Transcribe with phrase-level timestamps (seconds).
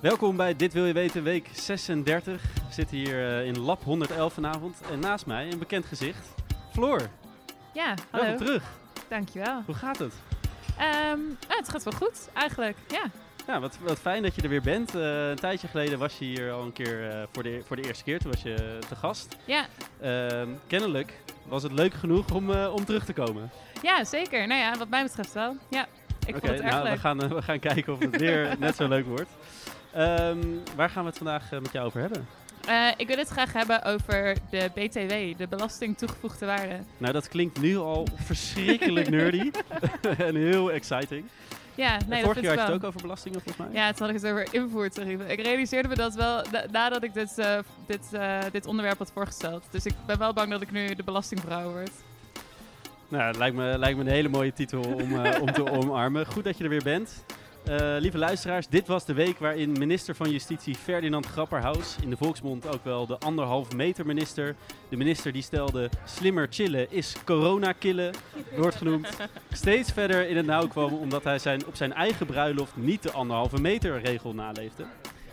[0.00, 2.42] Welkom bij Dit Wil Je Weten, week 36.
[2.42, 4.80] We zitten hier eh, in Lab 111 vanavond.
[4.90, 6.28] En naast mij een bekend gezicht,
[6.72, 7.00] Floor.
[7.72, 8.26] Ja, hallo.
[8.26, 8.62] Welkom terug.
[9.08, 9.62] Dankjewel.
[9.66, 10.14] Hoe gaat het?
[10.78, 11.18] Ehm,
[11.48, 12.76] ja, het gaat wel goed, eigenlijk.
[12.88, 13.02] Ja.
[13.46, 14.94] Ja, wat, wat fijn dat je er weer bent.
[14.94, 17.82] Eh, een tijdje geleden was je hier al een keer eh, voor, de, voor de
[17.82, 18.18] eerste keer.
[18.18, 19.36] Toen was je te gast.
[19.44, 19.66] Ja.
[20.00, 21.12] Ehm, kennelijk
[21.46, 23.50] was het leuk genoeg om, om terug te komen.
[23.82, 24.46] ja, zeker.
[24.46, 25.56] Nou ja, wat mij betreft wel.
[25.70, 25.86] Ja,
[26.26, 26.92] ik vond het erg nou, leuk.
[26.92, 29.30] we gaan, we gaan kijken of het weer net zo leuk wordt.
[29.92, 30.38] Ehm,
[30.76, 32.26] waar gaan we het vandaag eh, met jou over hebben?
[32.66, 36.78] Eh, ik wil het graag hebben over de BTW, de belasting toegevoegde waarde.
[36.98, 39.50] Nou, dat klinkt nu al verschrikkelijk nerdy
[40.18, 41.24] en heel exciting.
[41.74, 43.80] Ja, nee, dat Vorig jaar had je het ook over belastingen, volgens mij.
[43.82, 45.30] Ja, toen had ik het over invoertarieven.
[45.30, 48.00] Ik realiseerde me dat wel na- nadat ik dit, eh, dit,
[48.52, 49.64] dit onderwerp had voorgesteld.
[49.70, 51.90] Dus ik ben wel bang dat ik nu de belastingvrouw word.
[53.08, 56.26] Nou, het lijkt me, lijkt me een hele mooie titel om, om te omarmen.
[56.26, 57.24] Goed dat je er weer bent.
[57.64, 62.16] Eh, lieve luisteraars, dit was de week waarin minister van Justitie Ferdinand Grapperhaus, in de
[62.16, 64.56] volksmond ook wel de anderhalf meter minister,
[64.88, 68.12] de minister die stelde slimmer chillen is corona killen,
[68.56, 69.08] wordt genoemd,
[69.52, 73.12] steeds verder in het nauw kwam omdat hij zijn, op zijn eigen bruiloft niet de
[73.12, 74.84] anderhalve meter regel naleefde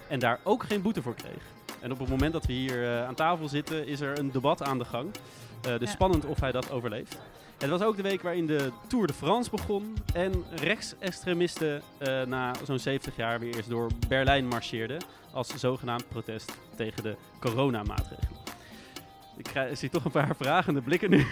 [0.07, 1.43] en daar ook geen boete voor kreeg.
[1.79, 4.63] En op het moment dat we hier eh, aan tafel zitten is er een debat
[4.63, 5.09] aan de gang.
[5.61, 5.93] Eh, dus Ja.
[5.95, 7.17] spannend of hij dat overleeft.
[7.57, 12.53] Het was ook de week waarin de Tour de France begon en rechtsextremisten eh, na
[12.65, 18.36] zo'n 70 jaar weer eens door Berlijn marcheerden als zogenaamd protest tegen de coronamaatregelen.
[19.37, 21.25] Ik krijg, zie toch een paar vragende blikken nu.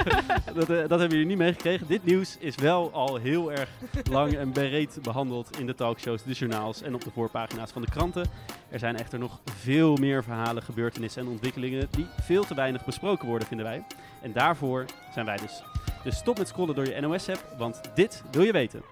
[0.54, 1.86] dat, eh, dat hebben jullie niet meegekregen.
[1.86, 3.68] Dit nieuws is wel al heel erg
[4.10, 7.90] lang en breed behandeld in de talkshows, de journaals en op de voorpagina's van de
[7.90, 8.30] kranten.
[8.68, 13.28] Er zijn echter nog veel meer verhalen, gebeurtenissen en ontwikkelingen die veel te weinig besproken
[13.28, 13.84] worden, vinden wij.
[14.22, 15.62] En daarvoor zijn wij dus.
[16.04, 18.82] Dus stop met scrollen door je NOS-app, want dit wil je weten.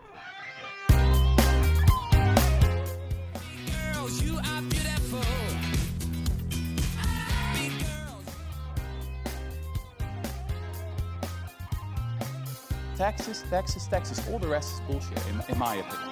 [12.96, 14.18] Texas, Texas, Texas.
[14.32, 16.10] All the rest is bullshit, in, in my opinion.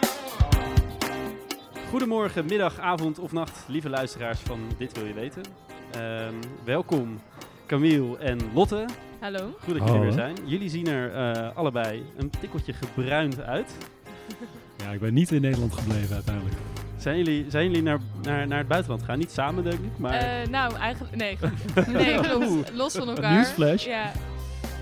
[1.89, 5.43] Goedemorgen, middag, avond of nacht, lieve luisteraars van Dit Wil Je Weten.
[5.91, 6.35] Ehm,
[6.65, 7.21] welkom
[7.67, 8.85] Camille en Lotte.
[9.21, 9.39] Hallo.
[9.39, 10.37] Goed dat jullie er weer zijn.
[10.45, 13.73] Jullie zien er eh, allebei een tikkeltje gebruind uit.
[14.85, 16.57] Ja, ik ben niet in Nederland gebleven uiteindelijk.
[16.97, 19.19] Zijn jullie, zijn jullie naar, naar, naar het buitenland gegaan?
[19.19, 20.13] Niet samen, denk ik, maar...
[20.13, 21.17] Eh, nou, eigenlijk...
[21.17, 21.39] Nee,
[22.03, 22.73] nee klopt.
[22.73, 23.33] Los van elkaar.
[23.33, 23.85] Newsflash.
[23.85, 24.13] Ja.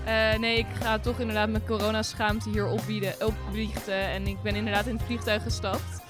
[0.05, 3.93] Eh, nee, ik ga toch inderdaad mijn coronaschaamte hier opbieden, opbiechten.
[3.99, 6.01] En ik ben inderdaad in het vliegtuig gestapt.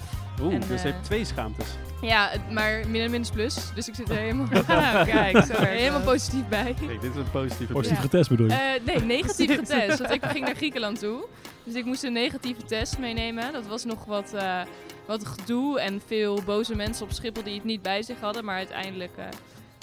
[0.41, 1.67] Oeh, en, dus je eh, hebt twee schaamtes.
[2.01, 3.55] Ja, maar min en minus plus.
[3.75, 6.75] Dus ik zit er helemaal, Ah, kijk, zo, helemaal positief bij.
[6.79, 8.03] Kijk, dit is een positieve Positief Ja.
[8.03, 8.53] getest bedoel je?
[8.53, 9.97] Eh, nee, negatief getest.
[9.99, 11.25] Want ik ging naar Griekenland toe.
[11.63, 13.53] Dus ik moest een negatieve test meenemen.
[13.53, 14.61] Dat was nog wat, eh,
[15.05, 18.45] wat gedoe en veel boze mensen op Schiphol die het niet bij zich hadden.
[18.45, 19.25] Maar uiteindelijk eh,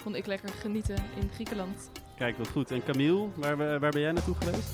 [0.03, 1.91] kon ik lekker genieten in Griekenland.
[2.21, 2.71] Kijk, wat goed.
[2.71, 4.69] En Camille, waar, we- waar ben jij naartoe geweest?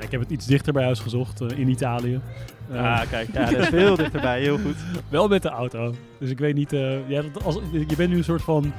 [0.00, 2.20] Ik heb het iets dichter bij huis gezocht, eh, in Italië.
[2.70, 4.40] Eh, ah, kijk, ja, dat is veel dichterbij.
[4.40, 4.76] Heel goed.
[5.08, 5.94] Wel met de auto.
[6.18, 6.72] Dus ik weet niet...
[6.72, 8.72] eh, ja, dat als, je bent nu een soort van...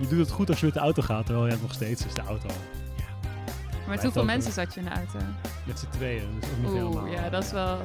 [0.00, 2.14] Je doet het goed als je met de auto gaat, terwijl ja, nog steeds is
[2.14, 2.46] de auto.
[2.48, 5.18] Maar Blijft hoeveel mensen eh, zat je in de auto?
[5.66, 7.02] Met z'n tweeën, dus ook niet helemaal.
[7.04, 7.78] Oeh, ja, dat is wel...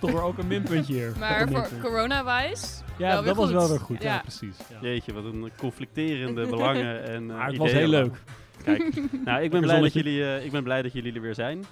[0.00, 1.12] Toch weer ook een minpuntje hier.
[1.20, 2.66] Maar voor corona-wise...
[2.98, 3.54] Ja, wel weer dat was goed.
[3.54, 4.02] wel weer goed.
[4.02, 4.20] Ja, Ja.
[4.20, 4.56] precies.
[4.70, 4.76] Ja.
[4.80, 8.22] Jeetje, wat een conflicterende belangen en eh, Maar het was heel leuk.
[8.66, 8.94] Kijk,
[9.24, 11.64] nou, ik ben, blij dat jullie, eh, ik ben blij dat jullie er weer zijn.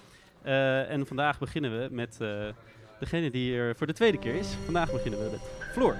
[0.42, 2.48] Eh, en vandaag beginnen we met eh,
[2.98, 4.48] degene die er voor de tweede keer is.
[4.64, 5.40] Vandaag beginnen we met
[5.72, 5.96] Floor.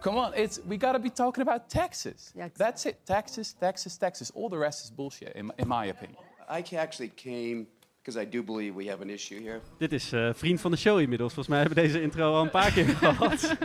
[0.00, 2.32] Come on, it's we gotta be talking about Texas.
[2.34, 2.96] Yeah, That's it.
[3.04, 4.34] Texas, Texas, Texas.
[4.34, 6.18] All the rest is bullshit, in, in my opinion.
[6.48, 7.66] I actually came
[8.06, 9.60] because I do believe we have an issue here.
[9.78, 11.34] Dit is eh, vriend van de show inmiddels.
[11.34, 13.56] Volgens mij hebben we deze intro al een paar keer gehad.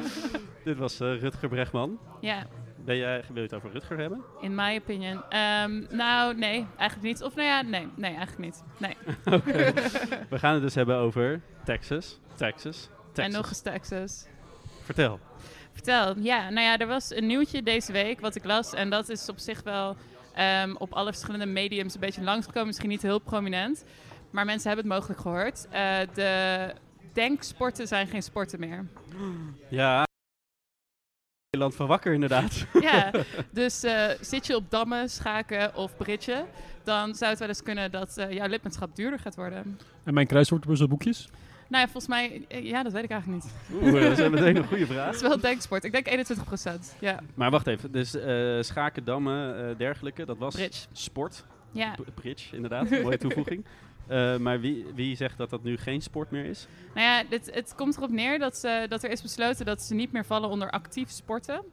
[0.63, 1.99] Dit was eh, Rutger Bregman.
[2.21, 2.47] Ja,
[2.85, 4.23] Ben jij, wil je het over Rutger hebben?
[4.41, 5.23] in my opinion.
[5.29, 7.23] Ehm, nou, nee, eigenlijk niet.
[7.23, 8.63] Of nou ja, nee, nee, eigenlijk niet.
[8.77, 8.95] Nee.
[10.29, 13.25] We gaan het dus hebben over Texas, Texas, Texas.
[13.25, 14.25] En nog eens Texas.
[14.83, 15.19] Vertel.
[15.73, 18.73] Vertel, ja, nou ja, er was een nieuwtje deze week wat ik las.
[18.73, 19.95] En dat is op zich wel
[20.33, 22.67] ehm, op alle verschillende mediums een beetje langsgekomen.
[22.67, 23.83] Misschien niet heel prominent.
[24.29, 25.67] Maar mensen hebben het mogelijk gehoord.
[25.69, 26.73] Eh, de
[27.13, 28.85] denksporten zijn geen sporten meer.
[29.69, 30.05] Ja.
[31.51, 32.65] Nederland van wakker inderdaad.
[32.81, 33.11] ja,
[33.51, 36.45] dus eh, zit je op dammen, schaken of bridgen...
[36.83, 39.79] dan zou het wel eens kunnen dat eh, jouw lidmaatschap duurder gaat worden.
[40.03, 41.29] En mijn kruiswoordpuzzelboekjes?
[41.67, 42.45] Nou ja, volgens mij...
[42.47, 43.53] eh, ja, dat weet ik eigenlijk niet.
[43.81, 45.13] Oeh, dat is meteen een goede Het vraag.
[45.15, 45.83] is wel denksport.
[45.83, 46.95] Ik denk 21 procent.
[46.99, 47.91] Ja, Maar wacht even.
[47.91, 50.87] Dus eh, schaken, dammen, eh, dergelijke, dat was bridge.
[50.91, 51.45] sport.
[51.71, 51.95] Ja.
[51.95, 52.89] B- bridge, inderdaad.
[52.89, 53.65] Mooie toevoeging.
[54.11, 56.67] Eh, maar wie, wie zegt dat dat nu geen sport meer is?
[56.93, 59.93] Nou ja, dit, het komt erop neer dat, ze, dat er is besloten dat ze
[59.93, 61.63] niet meer vallen onder actief sporten.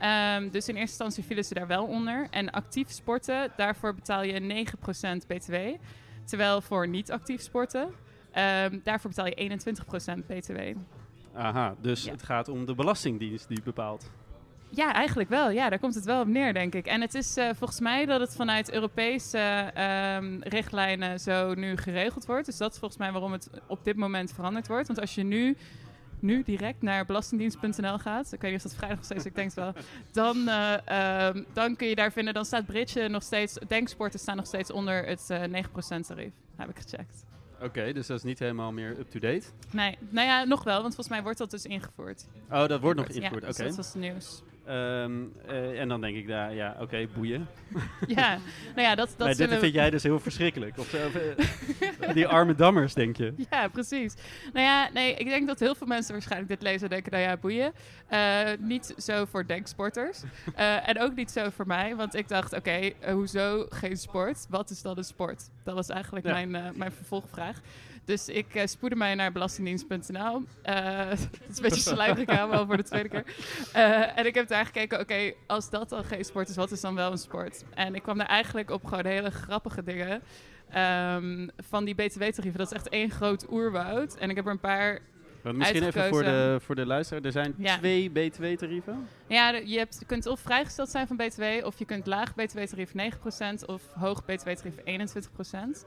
[0.00, 2.26] Ehm, dus in eerste instantie vielen ze daar wel onder.
[2.30, 5.54] En actief sporten, daarvoor betaal je 9% btw.
[6.24, 7.88] Terwijl voor niet actief sporten,
[8.32, 10.58] ehm, daarvoor betaal je 21% btw.
[11.34, 12.10] Aha, dus Ja.
[12.10, 14.10] het gaat om de belastingdienst die bepaalt.
[14.70, 15.50] Ja, eigenlijk wel.
[15.50, 16.86] Ja, daar komt het wel op neer, denk ik.
[16.86, 19.38] En het is eh, volgens mij dat het vanuit Europese
[19.74, 22.46] ehm, richtlijnen zo nu geregeld wordt.
[22.46, 24.86] Dus dat is volgens mij waarom het op dit moment veranderd wordt.
[24.86, 25.56] Want als je nu,
[26.20, 29.46] nu direct naar belastingdienst.nl gaat, ik weet niet of dat vrijdag nog steeds, ik denk
[29.54, 29.72] het wel,
[30.12, 30.74] dan, eh,
[31.28, 34.70] ehm, dan kun je daar vinden, dan staat Bridge nog steeds, denksporten staan nog steeds
[34.72, 36.32] onder het eh 9% tarief.
[36.56, 37.24] Heb ik gecheckt.
[37.62, 39.46] Oké, dus dat is niet helemaal meer up-to-date.
[39.70, 42.26] Nee, nou ja, nog wel, want volgens mij wordt dat dus ingevoerd.
[42.50, 43.64] Oh, dat wordt nog Ja, ingevoerd, dus oké.
[43.66, 44.42] dat was het nieuws.
[44.68, 45.12] Ehm,
[45.46, 47.46] eh, en dan denk ik daar, ja, oké, boeien.
[48.06, 48.38] ja,
[48.74, 50.78] nou ja, dat, dat nee, dit vind jij dus heel verschrikkelijk.
[50.78, 53.34] Of, of, eh, die arme dammers, denk je.
[53.50, 54.14] Ja, precies.
[54.52, 57.24] Nou ja, nee, ik denk dat heel veel mensen waarschijnlijk dit lezen en denken, nou
[57.24, 57.72] ja, boeien.
[58.08, 60.22] Eh, niet zo voor denksporters.
[60.54, 64.46] Eh, en ook niet zo voor mij, want ik dacht, oké, eh, hoezo geen sport?
[64.48, 65.50] Wat is dan een sport?
[65.64, 66.32] Dat was eigenlijk Ja.
[66.32, 67.60] mijn, eh, mijn vervolgvraag.
[68.08, 70.42] Dus ik eh, spoedde mij naar belastingdienst.nl.
[70.62, 70.74] Eh,
[71.08, 73.24] Het is een beetje aan, wel voor de tweede keer.
[73.72, 76.80] Eh, en ik heb daar gekeken, oké, als dat dan geen sport is, wat is
[76.80, 77.64] dan wel een sport?
[77.74, 80.22] En ik kwam daar eigenlijk op gewoon hele grappige dingen.
[80.70, 82.58] Ehm, van die btw-tarieven.
[82.58, 84.16] Dat is echt één groot oerwoud.
[84.16, 85.00] En ik heb er een paar...
[85.42, 87.22] Want misschien even voor de, voor de luisteraar.
[87.22, 87.76] Er zijn Ja.
[87.76, 89.08] twee btw-tarieven.
[89.26, 91.42] Ja, je, hebt, je kunt of vrijgesteld zijn van btw...
[91.64, 92.92] of je kunt laag btw-tarief
[93.62, 94.82] 9% of hoog btw-tarief 21%.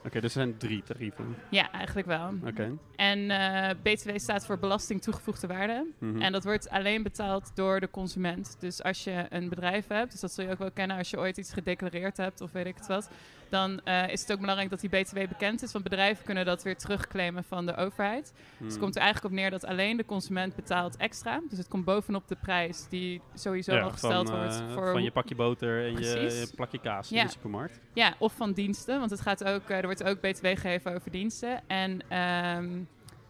[0.05, 1.35] Oké, dus er zijn drie tarieven.
[1.49, 2.33] Ja, eigenlijk wel.
[2.45, 2.77] Oké.
[2.95, 5.85] En eh, btw staat voor belasting toegevoegde waarde.
[5.97, 6.21] Mhm.
[6.21, 8.55] En dat wordt alleen betaald door de consument.
[8.59, 11.17] Dus als je een bedrijf hebt, dus dat zul je ook wel kennen als je
[11.19, 13.09] ooit iets gedeclareerd hebt of weet ik het wat,
[13.51, 15.71] dan eh, is het ook belangrijk dat die BTW bekend is.
[15.71, 18.31] Want bedrijven kunnen dat weer terugclaimen van de overheid.
[18.33, 18.67] Dus Hmm.
[18.67, 21.41] het komt er eigenlijk op neer dat alleen de consument betaalt extra.
[21.49, 24.59] Dus het komt bovenop de prijs die sowieso Ja, al gesteld van, wordt.
[24.59, 27.19] eh, voor van je pakje boter en je, je plakje kaas Ja.
[27.19, 27.79] in de supermarkt.
[27.93, 31.11] Ja, of van diensten, want het gaat ook, eh, er wordt ook BTW gegeven over
[31.11, 31.61] diensten.
[31.67, 32.69] En ehm,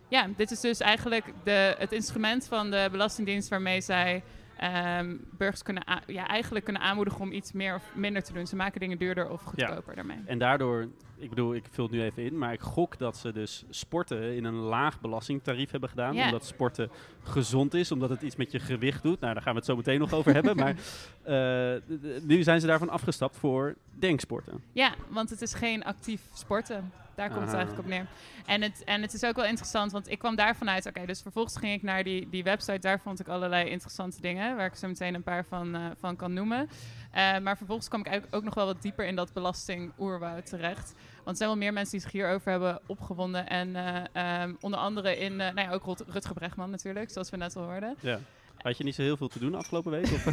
[0.07, 4.23] ja, dit is dus eigenlijk de, het instrument van de Belastingdienst waarmee zij
[4.61, 8.47] ehm, burgers kunnen, ja, eigenlijk kunnen aanmoedigen om iets meer of minder te doen.
[8.47, 10.17] Ze maken dingen duurder of goedkoper daarmee.
[10.25, 10.87] En daardoor,
[11.17, 14.35] ik bedoel, ik vul het nu even in, maar ik gok dat ze dus sporten
[14.35, 16.17] in een laag belastingtarief hebben gedaan.
[16.17, 16.89] Omdat sporten
[17.23, 19.19] gezond is, omdat het iets met je gewicht doet.
[19.19, 20.55] Nou, daar gaan we het zo meteen nog over hebben.
[20.55, 20.75] Maar
[21.23, 21.81] eh,
[22.23, 24.63] nu zijn ze daarvan afgestapt voor denksporten.
[24.71, 26.91] Ja, want het is geen actief sporten.
[27.21, 28.05] Daar komt het eigenlijk op neer.
[28.45, 30.85] En het, en het is ook wel interessant, want ik kwam daarvan uit.
[30.85, 32.79] Oké, dus vervolgens ging ik naar die, die website.
[32.79, 36.15] Daar vond ik allerlei interessante dingen, waar ik zo meteen een paar van, eh, van
[36.15, 36.69] kan noemen.
[37.11, 40.93] Eh, maar vervolgens kwam ik eigenlijk ook nog wel wat dieper in dat belastingoerwoud terecht.
[41.15, 43.47] Want er zijn wel meer mensen die zich hierover hebben opgewonden.
[43.47, 47.29] En eh, ehm, onder andere in, eh, nou ja, ook Rut- Rutger Bregman natuurlijk, zoals
[47.29, 47.95] we net al hoorden.
[47.99, 48.19] Ja.
[48.61, 50.03] Had je niet zo heel veel te doen afgelopen week?
[50.11, 50.23] Of?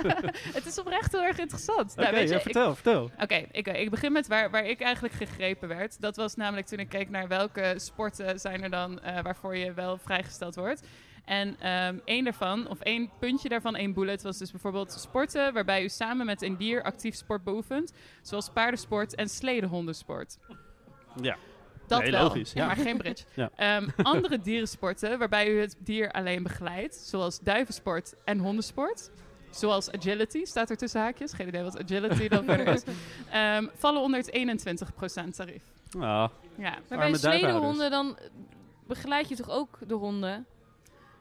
[0.54, 1.92] Het is oprecht heel erg interessant.
[1.92, 3.10] Oké, Nou, ja, ik- vertel, vertel.
[3.20, 6.00] Oké, ik, ik begin met waar, waar ik eigenlijk gegrepen werd.
[6.00, 9.72] Dat was namelijk toen ik keek naar welke sporten zijn er dan eh, waarvoor je
[9.72, 10.82] wel vrijgesteld wordt.
[11.24, 15.82] En ehm één daarvan, of één puntje daarvan, één bullet, was dus bijvoorbeeld sporten waarbij
[15.82, 17.92] u samen met een dier actief sport beoefent.
[18.22, 20.38] Zoals paardensport en sledenhondensport.
[21.22, 21.36] Ja.
[21.86, 22.66] Dat Nee, wel, logisch, ja.
[22.66, 23.24] maar geen bridge.
[23.34, 23.50] Ja.
[23.56, 29.10] Ehm, andere dierensporten waarbij u het dier alleen begeleidt, zoals duivensport en hondensport.
[29.50, 31.32] Zoals agility, staat er tussen haakjes.
[31.32, 32.82] Geen idee wat agility dan verder is.
[33.30, 35.62] Ehm, vallen onder het 21% tarief.
[35.98, 36.78] Ah, Ja.
[36.88, 38.18] Maar bij sledehonden dan
[38.86, 40.46] begeleid je toch ook de honden?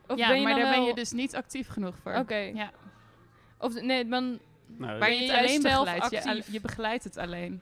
[0.07, 2.13] Of ja, ben je maar dan daar ben je dus niet actief genoeg voor.
[2.13, 2.35] Oké.
[2.35, 2.71] Ja.
[3.59, 4.39] Of nee, dan...
[4.67, 6.47] nou, Ben je je het alleen begeleidt.
[6.51, 7.61] Je begeleidt het alleen.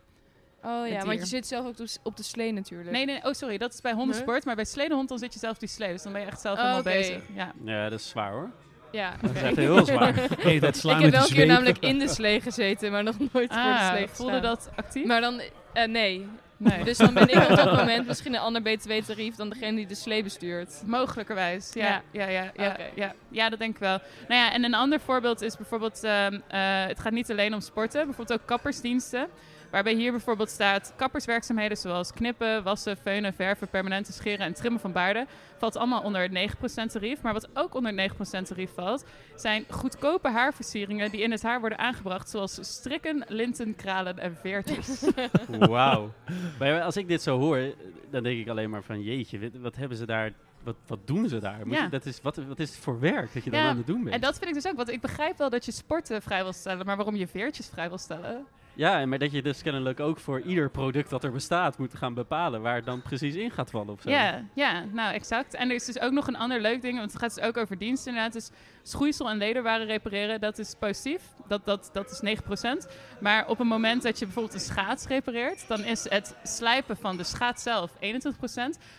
[0.66, 2.92] Oh ja, want je zit zelf ook op de slee natuurlijk.
[2.92, 4.46] Nee, nee, oh sorry, dat is bij hondensport.
[4.46, 5.92] Maar bij sledenhond dan zit je zelf op die slee.
[5.92, 6.92] Dus dan ben je echt zelf Oh, helemaal oké.
[6.92, 7.22] bezig.
[7.36, 7.52] Ja.
[7.66, 8.50] ja, dat is zwaar hoor.
[8.92, 10.14] Ja, Dat is echt heel zwaar.
[10.40, 13.16] Hey, dat slaan Ik heb wel een keer namelijk in de slee gezeten, maar nog
[13.20, 15.06] nooit voor de Ah, slee voelde dat actief?
[15.06, 15.42] Maar dan,
[15.74, 16.28] eh, nee.
[16.58, 16.84] nee.
[16.84, 19.96] Dus dan ben ik op dat moment misschien een ander btw-tarief dan degene die de
[19.96, 20.82] slee bestuurt.
[20.86, 21.86] Mogelijkerwijs, ja.
[21.86, 22.28] Ja, Ja.
[22.30, 23.98] ja, ja, ja, ja, dat denk ik wel.
[24.28, 26.04] Nou ja, en een ander voorbeeld is bijvoorbeeld...
[26.04, 28.06] ehm, eh, het gaat niet alleen om sporten.
[28.06, 29.28] Bijvoorbeeld ook kappersdiensten.
[29.74, 30.94] Waarbij hier bijvoorbeeld staat...
[30.96, 35.28] kapperswerkzaamheden zoals knippen, wassen, veunen, verven, permanente scheren en trimmen van baarden...
[35.58, 36.56] valt allemaal onder het
[36.88, 37.22] 9% tarief.
[37.22, 38.12] Maar wat ook onder het
[38.44, 39.06] 9% tarief valt...
[39.36, 42.30] zijn goedkope haarversieringen die in het haar worden aangebracht...
[42.30, 45.04] zoals strikken, linten, kralen en veertjes.
[45.60, 46.14] Wauw.
[46.60, 47.74] Maar als ik dit zo hoor,
[48.12, 50.32] dan denk ik alleen maar van jeetje, wat- hebben ze daar,
[50.64, 51.60] wat, wat doen ze daar?
[51.68, 51.84] Moet Ja.
[51.84, 53.88] je- dat is, wat, wat is het voor werk dat je dan Ja, aan het
[53.88, 54.16] doen bent?
[54.16, 54.76] en dat vind ik dus ook.
[54.78, 56.86] Want ik begrijp wel dat je sporten vrij wil stellen...
[56.86, 58.46] maar waarom je veertjes vrij wil stellen...
[58.76, 62.14] Ja, maar dat je dus kennelijk ook voor ieder product dat er bestaat moet gaan
[62.14, 64.10] bepalen waar het dan precies in gaat vallen of zo.
[64.10, 65.54] Ja, ja, nou exact.
[65.54, 67.58] En er is dus ook nog een ander leuk ding, want het gaat dus ook
[67.58, 68.34] over diensten inderdaad.
[68.34, 68.50] Dus
[68.84, 71.22] schoeisel en lederwaren repareren, dat is positief.
[71.48, 72.40] Dat, dat, dat is
[72.86, 72.92] 9%.
[73.20, 77.18] Maar op het moment dat je bijvoorbeeld een schaats repareert, dan is het slijpen van
[77.18, 77.98] de schaats zelf 21%.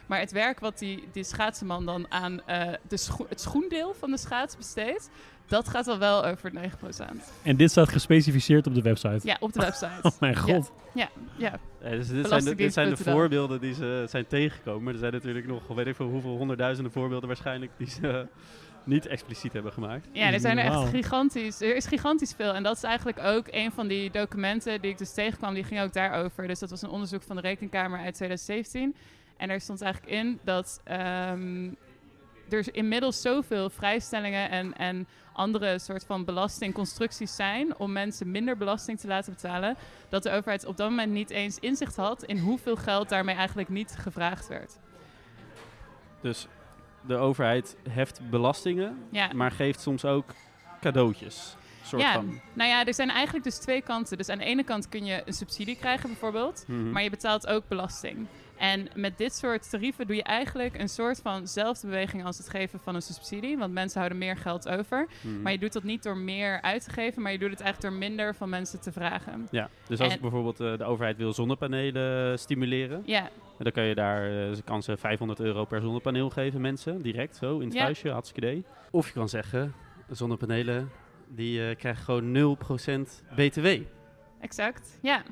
[0.07, 4.19] Maar het werk wat die, die schaatsenman dan aan eh, de het schoendeel van de
[4.19, 5.11] schaats besteedt,
[5.47, 6.57] dat gaat al wel over 9%.
[7.43, 9.21] En dit staat gespecificeerd op de website.
[9.23, 9.93] Ja, op de website.
[10.03, 10.73] Oh mijn god.
[10.95, 11.59] Ja, ja.
[11.81, 14.83] Dus dit, zijn de, dit zijn de voorbeelden die ze zijn tegengekomen.
[14.83, 18.21] Maar er zijn natuurlijk nog, weet ik veel, hoeveel honderdduizenden voorbeelden waarschijnlijk die ze eh,
[18.85, 20.09] niet expliciet hebben gemaakt.
[20.13, 21.61] Ja, er zijn er echt gigantisch.
[21.61, 22.53] Er is gigantisch veel.
[22.55, 25.55] En dat is eigenlijk ook een van die documenten die ik dus tegenkwam.
[25.55, 26.47] Die ging ook daarover.
[26.47, 28.95] Dus dat was een onderzoek van de Rekenkamer uit 2017.
[29.37, 31.69] En er stond eigenlijk in dat ehm,
[32.51, 39.01] er inmiddels zoveel vrijstellingen en, en andere soort van belastingconstructies zijn om mensen minder belasting
[39.01, 39.77] te laten betalen,
[40.09, 43.69] dat de overheid op dat moment niet eens inzicht had in hoeveel geld daarmee eigenlijk
[43.69, 44.79] niet gevraagd werd.
[46.21, 46.47] Dus
[47.07, 49.31] de overheid heft belastingen, Ja.
[49.35, 50.25] maar geeft soms ook
[50.81, 51.57] cadeautjes.
[51.85, 52.41] Soort Ja, van.
[52.53, 54.17] nou ja, er zijn eigenlijk dus twee kanten.
[54.17, 56.91] Dus aan de ene kant kun je een subsidie krijgen bijvoorbeeld, Mhm.
[56.91, 58.27] maar je betaalt ook belasting.
[58.59, 62.49] En met dit soort tarieven doe je eigenlijk een soort van zelfde beweging als het
[62.49, 63.59] geven van een subsidie.
[63.59, 65.07] Want mensen houden meer geld over.
[65.21, 65.43] Mhm.
[65.43, 67.91] Maar je doet dat niet door meer uit te geven, maar je doet het eigenlijk
[67.95, 69.49] door minder van mensen te vragen.
[69.51, 73.95] Ja, dus als En- bijvoorbeeld eh, de overheid wil zonnepanelen stimuleren, Ja, dan kan je
[73.95, 77.79] daar, eh, ze kan ze 500 euro per zonnepaneel geven mensen, direct zo in het
[77.79, 78.65] huisje, hartstikke idee.
[78.91, 79.75] Of je kan zeggen,
[80.11, 80.91] zonnepanelen
[81.29, 83.67] die eh, krijgen gewoon 0% btw.
[84.41, 84.99] exact.
[85.03, 85.23] Ja.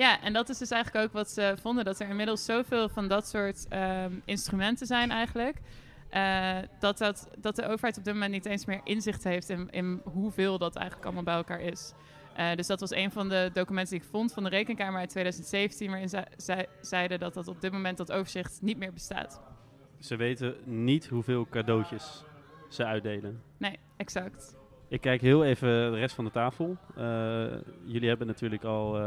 [0.00, 1.84] Ja, en dat is dus eigenlijk ook wat ze vonden.
[1.84, 5.56] Dat er inmiddels zoveel van dat soort ehm, instrumenten zijn eigenlijk.
[6.10, 9.70] eh, dat, dat, dat de overheid op dit moment niet eens meer inzicht heeft in,
[9.70, 11.92] in hoeveel dat eigenlijk allemaal bij elkaar is.
[12.34, 15.08] Eh, dus dat was een van de documenten die ik vond van de Rekenkamer uit
[15.08, 19.40] 2017, waarin zij, zij zeiden dat dat op dit moment dat overzicht niet meer bestaat.
[19.98, 22.24] Ze weten niet hoeveel cadeautjes
[22.68, 23.42] ze uitdelen.
[23.56, 24.56] Nee, exact.
[24.88, 26.76] Ik kijk heel even de rest van de tafel.
[26.96, 27.44] Eh,
[27.84, 28.98] jullie hebben natuurlijk al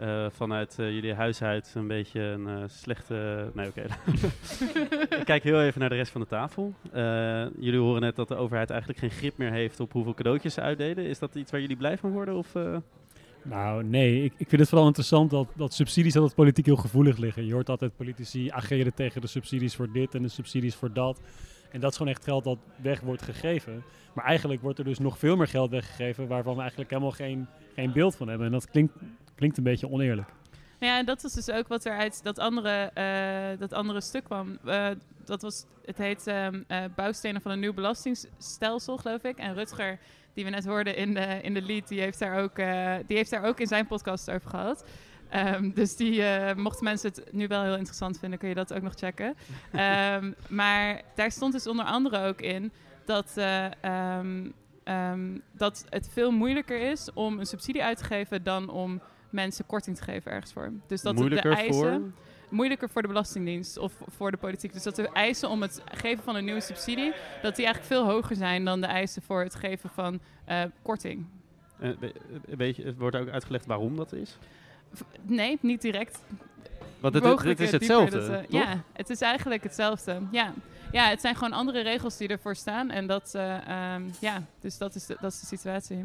[0.00, 3.50] eh, vanuit eh, jullie huis uit een beetje een eh, slechte...
[3.54, 3.82] Nee, oké.
[5.20, 6.74] ik kijk heel even naar de rest van de tafel.
[6.92, 10.54] Eh, jullie horen net dat de overheid eigenlijk geen grip meer heeft op hoeveel cadeautjes
[10.54, 11.04] ze uitdelen.
[11.06, 12.34] Is dat iets waar jullie blij van worden?
[12.34, 12.76] Of, eh?
[13.42, 14.24] Nou, nee.
[14.24, 17.46] Ik, ik vind het vooral interessant dat, dat subsidies altijd politiek heel gevoelig liggen.
[17.46, 21.20] Je hoort altijd politici ageren tegen de subsidies voor dit en de subsidies voor dat.
[21.70, 23.82] En dat is gewoon echt geld dat weg wordt gegeven.
[24.14, 27.46] Maar eigenlijk wordt er dus nog veel meer geld weggegeven waarvan we eigenlijk helemaal geen,
[27.74, 28.46] geen beeld van hebben.
[28.46, 28.92] En dat klinkt,
[29.40, 30.28] klinkt een beetje oneerlijk.
[30.78, 34.24] Nou Ja, dat was dus ook wat er uit dat andere, eh, dat andere stuk
[34.24, 34.58] kwam.
[34.64, 34.88] Eh,
[35.24, 39.36] dat was, het heet ehm, eh, Bouwstenen van een nieuw belastingstelsel, geloof ik.
[39.36, 39.98] En Rutger,
[40.34, 42.56] die we net hoorden in de, in de lead, die heeft, daar ook,
[43.06, 44.84] die heeft daar ook in zijn podcast over gehad.
[45.28, 46.22] Ehm, dus die,
[46.56, 49.34] mochten mensen het nu wel heel interessant vinden, kun je dat ook nog checken.
[49.72, 52.72] Ehm, maar daar stond dus onder andere ook in
[53.04, 53.34] dat,
[55.52, 59.96] dat het veel moeilijker is om een subsidie uit te geven dan om mensen korting
[59.96, 60.72] te geven ergens voor.
[60.86, 62.12] Dus dat moeilijker de eisen voor...
[62.48, 64.72] moeilijker voor de Belastingdienst of voor de politiek.
[64.72, 68.12] Dus dat de eisen om het geven van een nieuwe subsidie, dat die eigenlijk veel
[68.12, 71.26] hoger zijn dan de eisen voor het geven van eh, korting.
[71.80, 71.90] eh,
[72.56, 74.38] weet je, het wordt ook uitgelegd waarom dat is?
[75.22, 76.22] Nee, niet direct.
[77.00, 78.48] Want het, is hetzelfde, dat, eh?
[78.48, 80.20] Ja, het is eigenlijk hetzelfde.
[80.30, 80.52] Ja.
[80.92, 82.90] ja, het zijn gewoon andere regels die ervoor staan.
[82.90, 86.04] En dat, eh, ehm, ja, dus dat is de, dat is de situatie.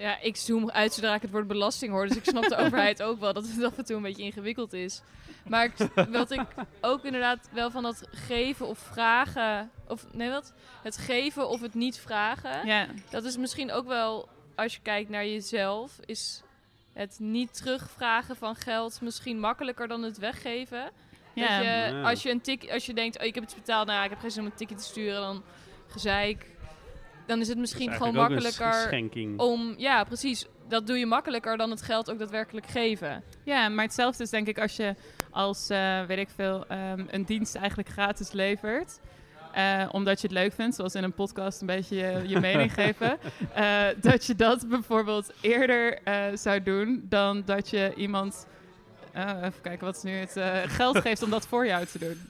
[0.00, 2.06] Ja, ik zoom uit zodra ik het woord belasting hoor.
[2.06, 4.72] Dus ik snap de overheid ook wel dat het af en toe een beetje ingewikkeld
[4.72, 5.02] is.
[5.48, 6.40] Maar ik- wat ik
[6.80, 9.70] ook inderdaad wel van dat geven of vragen...
[9.88, 10.52] Of nee, wat?
[10.82, 12.66] Het geven of het niet vragen.
[12.66, 15.92] Ja, Dat is misschien ook wel, als je kijkt naar jezelf...
[16.04, 16.42] is
[16.92, 20.90] het niet terugvragen van geld misschien makkelijker dan het weggeven.
[21.34, 21.56] ja.
[21.56, 24.04] Dat je, als, je een tik, als je denkt, oh, ik heb het betaald, nou
[24.04, 25.42] ik heb geen zin om een ticket te sturen, dan
[25.88, 26.46] gezeik.
[27.30, 28.72] Dan is het misschien is gewoon makkelijker
[29.36, 30.46] om, ja, precies.
[30.68, 33.22] Dat doe je makkelijker dan het geld ook daadwerkelijk geven.
[33.44, 34.94] Ja, maar hetzelfde is denk ik als je
[35.30, 38.98] als, eh, weet ik veel, ehm, een dienst eigenlijk gratis levert.
[39.52, 42.74] eh, omdat je het leuk vindt, zoals in een podcast een beetje je, je mening
[42.74, 43.18] geven.
[43.54, 48.46] eh, dat je dat bijvoorbeeld eerder eh, zou doen dan dat je iemand,
[49.12, 51.98] eh, even kijken wat is nu het, eh, geld geeft om dat voor jou te
[51.98, 52.20] doen.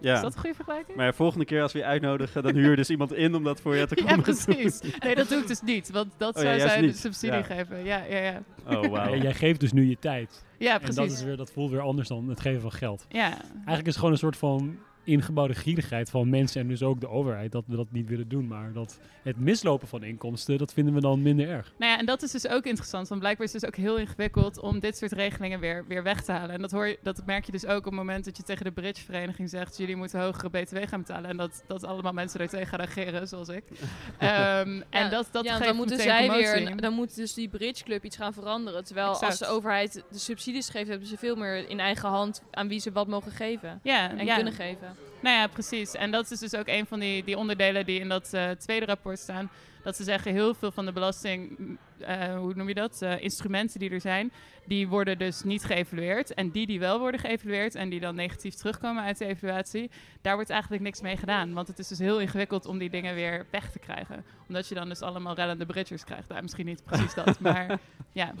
[0.00, 0.14] Ja.
[0.14, 0.96] Is dat een goede vergelijking?
[0.96, 3.60] Maar volgende keer als we je uitnodigen, dan huur je dus iemand in om dat
[3.60, 4.80] voor je te Ja, komen precies.
[4.98, 7.36] Nee, dat doe ik dus niet, want dat Oh ja, zou juist zij de subsidie
[7.36, 7.42] Ja.
[7.42, 7.84] geven.
[7.84, 8.42] Ja, ja, ja.
[8.66, 9.06] Oh.
[9.12, 10.44] En jij geeft dus nu je tijd.
[10.58, 11.12] Ja, En dat, precies.
[11.18, 13.06] is weer, dat voelt weer anders dan het geven van geld.
[13.08, 14.76] Ja, Eigenlijk is het gewoon een soort van
[15.06, 18.46] ingebouwde gierigheid van mensen en dus ook de overheid dat we dat niet willen doen.
[18.46, 21.72] Maar dat het mislopen van inkomsten, dat vinden we dan minder erg.
[21.78, 23.08] Nou ja, en dat is dus ook interessant.
[23.08, 26.22] Want blijkbaar is het dus ook heel ingewikkeld om dit soort regelingen weer, weer weg
[26.22, 26.54] te halen.
[26.54, 28.64] En dat, hoor je, dat merk je dus ook op het moment dat je tegen
[28.64, 29.76] de bridgevereniging zegt...
[29.76, 31.30] jullie moeten hogere btw gaan betalen.
[31.30, 33.64] En dat, dat allemaal mensen er tegen gaan reageren, zoals ik.
[34.18, 37.84] Ehm, en dat, dat ja, geeft dan moeten zij weer, dan moet dus die Bridge
[37.84, 38.84] Club iets gaan veranderen.
[38.84, 39.30] Terwijl Exact.
[39.30, 42.80] als de overheid de subsidies geeft, hebben ze veel meer in eigen hand aan wie
[42.80, 44.34] ze wat mogen geven Ja, en ja.
[44.34, 44.95] kunnen geven.
[45.20, 45.94] Nou ja, precies.
[45.94, 48.86] En dat is dus ook een van die, die onderdelen die in dat eh, tweede
[48.86, 49.50] rapport staan.
[49.82, 51.58] Dat ze zeggen heel veel van de belasting,
[51.98, 54.32] eh, hoe noem je dat, Eh, instrumenten die er zijn,
[54.64, 56.34] die worden dus niet geëvalueerd.
[56.34, 59.90] En die die wel worden geëvalueerd en die dan negatief terugkomen uit de evaluatie,
[60.22, 61.52] daar wordt eigenlijk niks mee gedaan.
[61.52, 64.24] Want het is dus heel ingewikkeld om die dingen weer weg te krijgen.
[64.48, 66.28] Omdat je dan dus allemaal rellende bridgers krijgt.
[66.28, 67.78] Nou, misschien niet precies dat, maar
[68.12, 68.32] ja,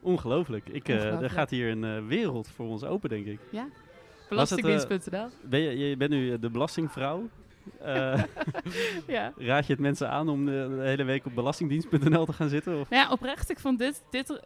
[0.00, 0.68] Ongelooflijk.
[0.68, 1.32] Ik, eh, er Ongelooflijk.
[1.32, 3.40] gaat hier een eh, wereld voor ons open, denk ik.
[4.28, 5.28] belastingdienst.nl.
[5.42, 7.28] Ben je, je bent nu eh, de belastingvrouw.
[7.80, 8.22] Eh,
[9.06, 9.32] ja.
[9.36, 12.80] raad je het mensen aan om de, de hele week op belastingdienst.nl te gaan zitten?
[12.80, 12.90] Of?
[12.90, 14.40] Nou ja, oprecht, ik vond dit, dit,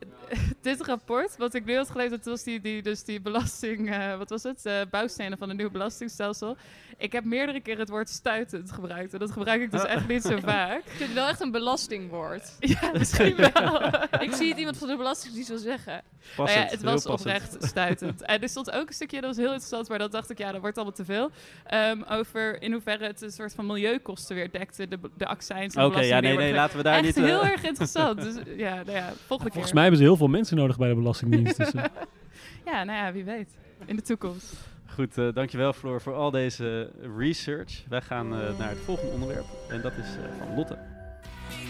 [0.62, 4.16] dit rapport, wat ik nu had gelezen, dat was die, die, dus die belasting, eh,
[4.16, 6.56] wat was het, Eh bouwstenen van het nieuwe belastingstelsel.
[6.96, 10.22] Ik heb meerdere keren het woord stuitend gebruikt en dat gebruik ik dus echt niet
[10.22, 10.78] zo vaak.
[10.78, 12.52] Ik vind het wel echt een belastingwoord.
[12.80, 13.82] Ja, misschien wel.
[14.20, 15.92] ik zie het iemand van de Belastingdienst wil zeggen.
[15.92, 16.02] Nou
[16.36, 18.22] Passend, ja, het was oprecht stuitend.
[18.22, 20.52] En er stond ook een stukje, dat was heel interessant, maar dat dacht ik, ja,
[20.52, 21.30] dat wordt allemaal te veel.
[21.66, 25.80] Ehm, over in hoeverre het een soort van milieukosten weer dekte, de, de accijns en
[25.84, 27.16] Oké, belasting ja, die nee, nee, laten we daar Echt niet...
[27.16, 28.22] eh, heel erg interessant.
[28.22, 29.74] Dus ja, nou ja, volgende Volgens keer.
[29.74, 31.56] mij hebben ze heel veel mensen nodig bij de Belastingdienst.
[31.56, 31.84] Dus, eh,
[32.64, 33.56] Ja, nou ja, wie weet.
[33.84, 34.54] In de toekomst.
[34.86, 37.84] Goed, eh, dankjewel Floor voor al deze research.
[37.88, 40.78] Wij gaan eh, naar het volgende onderwerp en dat is eh, van Lotte.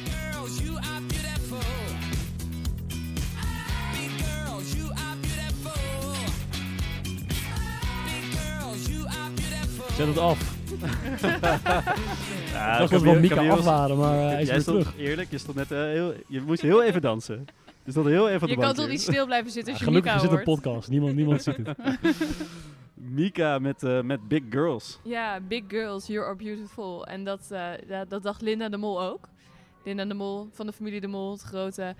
[0.05, 1.01] girls, you are
[10.07, 10.39] zet het af.
[12.53, 14.99] Ja, dat we van Mika af waren, maar hij is weer stond, terug.
[14.99, 16.15] eerlijk, je stond net eh, heel...
[16.27, 17.47] Je moest heel even dansen.
[17.91, 19.89] Je stond heel even op de Je kan toch niet stil blijven zitten als je
[19.89, 20.89] Gelukkig Mika is het een podcast.
[20.89, 21.77] Niemand, niemand ziet het.
[23.21, 24.99] Mika met, eh, met Big Girls.
[25.03, 27.07] Ja, big girls, you are beautiful.
[27.07, 27.71] En dat, eh,
[28.09, 29.29] dat dacht Linda de Mol ook.
[29.85, 31.95] Linda de Mol van de familie de Mol, het grote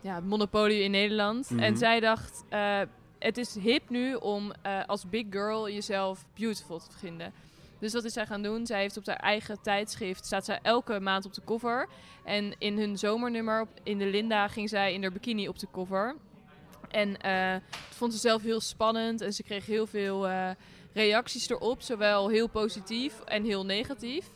[0.00, 1.50] ja, monopolie in Nederland.
[1.50, 1.60] Mhm.
[1.60, 2.80] En zij dacht, eh,
[3.18, 7.32] het is hip nu om eh, als big girl jezelf beautiful te vinden.
[7.80, 8.66] Dus wat is zij gaan doen?
[8.66, 11.88] Zij heeft op haar eigen tijdschrift, staat zij elke maand op de cover.
[12.24, 15.66] En in hun zomernummer, op- in de Linda, ging zij in haar bikini op de
[15.72, 16.16] cover.
[16.90, 17.62] En dat
[17.96, 20.50] vond ze zelf heel spannend en ze kreeg heel veel eh,
[20.92, 24.26] reacties erop, zowel heel positief en heel negatief.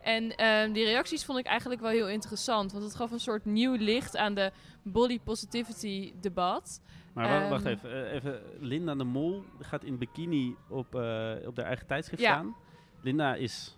[0.00, 3.44] En ehm, die reacties vond ik eigenlijk wel heel interessant, want het gaf een soort
[3.44, 4.50] nieuw licht aan de
[4.82, 6.80] body positivity debat.
[7.14, 7.48] Maar wa- Ehm.
[7.50, 8.42] wacht even, eh, even.
[8.60, 10.86] Linda de Mol gaat in bikini op,
[11.46, 12.32] op haar eigen tijdschrift Ja.
[12.32, 12.56] staan.
[13.02, 13.76] Linda is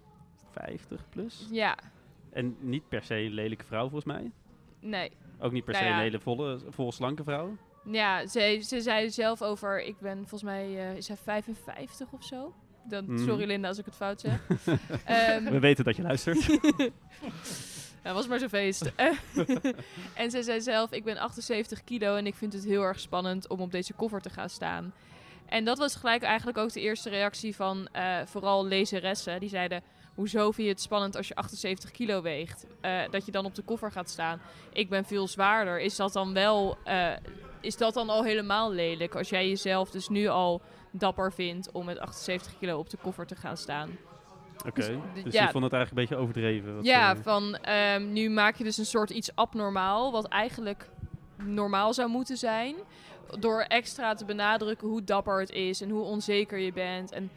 [0.52, 1.46] 50 plus.
[1.50, 1.76] Ja,
[2.32, 4.30] En niet per se een lelijke vrouw volgens mij.
[4.80, 5.10] nee.
[5.38, 5.96] Ook niet per Nou se ja.
[5.96, 7.56] een hele volle, vol slanke vrouw.
[7.84, 12.24] Ja, ze, ze zei zelf over, ik ben volgens mij, eh, is hij 55 of
[12.24, 12.54] zo?
[12.88, 13.24] Dan, Mhm.
[13.24, 14.46] Sorry Linda als ik het fout zeg.
[15.04, 16.46] Ehm, We weten dat je luistert.
[18.04, 18.92] Ja, was maar zo'n feest.
[20.14, 23.48] en ze zei zelf, ik ben 78 kilo en ik vind het heel erg spannend
[23.48, 24.92] om op deze cover te gaan staan.
[25.54, 29.40] En dat was gelijk eigenlijk ook de eerste reactie van eh, vooral lezeressen.
[29.40, 29.82] Die zeiden,
[30.14, 32.66] hoezo vind je het spannend als je 78 kilo weegt?
[32.80, 34.40] Eh, dat je dan op de koffer gaat staan.
[34.72, 35.80] Ik ben veel zwaarder.
[35.80, 37.12] Is dat dan wel, eh,
[37.60, 39.14] is dat dan al helemaal lelijk?
[39.14, 43.26] Als jij jezelf dus nu al dapper vindt om met 78 kilo op de koffer
[43.26, 43.90] te gaan staan.
[44.66, 45.44] Oké, Dus, dus ja.
[45.44, 46.74] je vond het eigenlijk een beetje overdreven.
[46.74, 50.88] wat Ja, van ehm, nu maak je dus een soort iets abnormaal, wat eigenlijk
[51.36, 52.74] normaal zou moeten zijn.
[53.38, 57.12] Door extra te benadrukken hoe dapper het is en hoe onzeker je bent.
[57.12, 57.30] En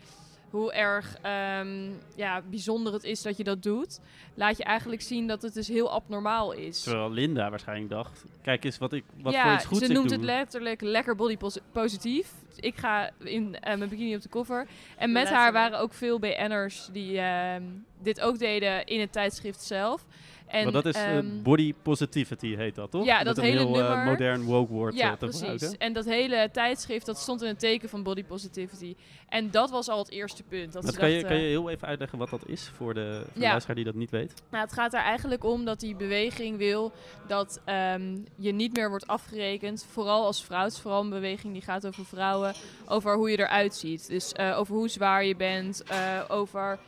[0.50, 4.00] hoe erg ehm, ja, bijzonder het is dat je dat doet.
[4.34, 6.82] Laat je eigenlijk zien dat het dus heel abnormaal is.
[6.84, 9.94] Terwijl Linda waarschijnlijk dacht, kijk eens wat, ik, wat ja, voor iets goeds ze ik
[9.94, 10.18] noemt doe.
[10.18, 12.34] het letterlijk lekker body pos- positief.
[12.56, 14.68] Ik ga in eh, mijn bikini op de cover.
[14.98, 17.64] En met haar waren ook veel BN'ers die ehm,
[18.02, 20.06] dit ook deden in het tijdschrift zelf.
[20.48, 23.06] En, maar dat is eh, ehm, body positivity heet dat, toch?
[23.06, 25.40] Ja, Met dat een hele heel eh, nummer- modern woke woord ja, eh, precies.
[25.40, 25.78] gebruiken.
[25.78, 28.96] En dat hele tijdschrift dat stond in het teken van body positivity.
[29.30, 30.74] En dat was al het eerste punt.
[30.74, 33.50] Dat kan, je, kan je heel even uitleggen wat dat is voor de, voor Ja.
[33.50, 34.34] luisteraar die dat niet weet?
[34.52, 36.92] Nou, het gaat er eigenlijk om dat die beweging wil
[37.28, 39.86] dat ehm, je niet meer wordt afgerekend.
[39.92, 40.64] Vooral als vrouw.
[40.64, 42.54] Het is vooral een beweging die gaat over vrouwen.
[42.86, 44.08] Over hoe je eruit ziet.
[44.08, 45.84] Dus over hoe zwaar je bent.
[46.28, 46.80] over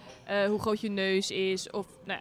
[0.47, 1.69] hoe groot je neus is.
[1.71, 2.19] Of nou,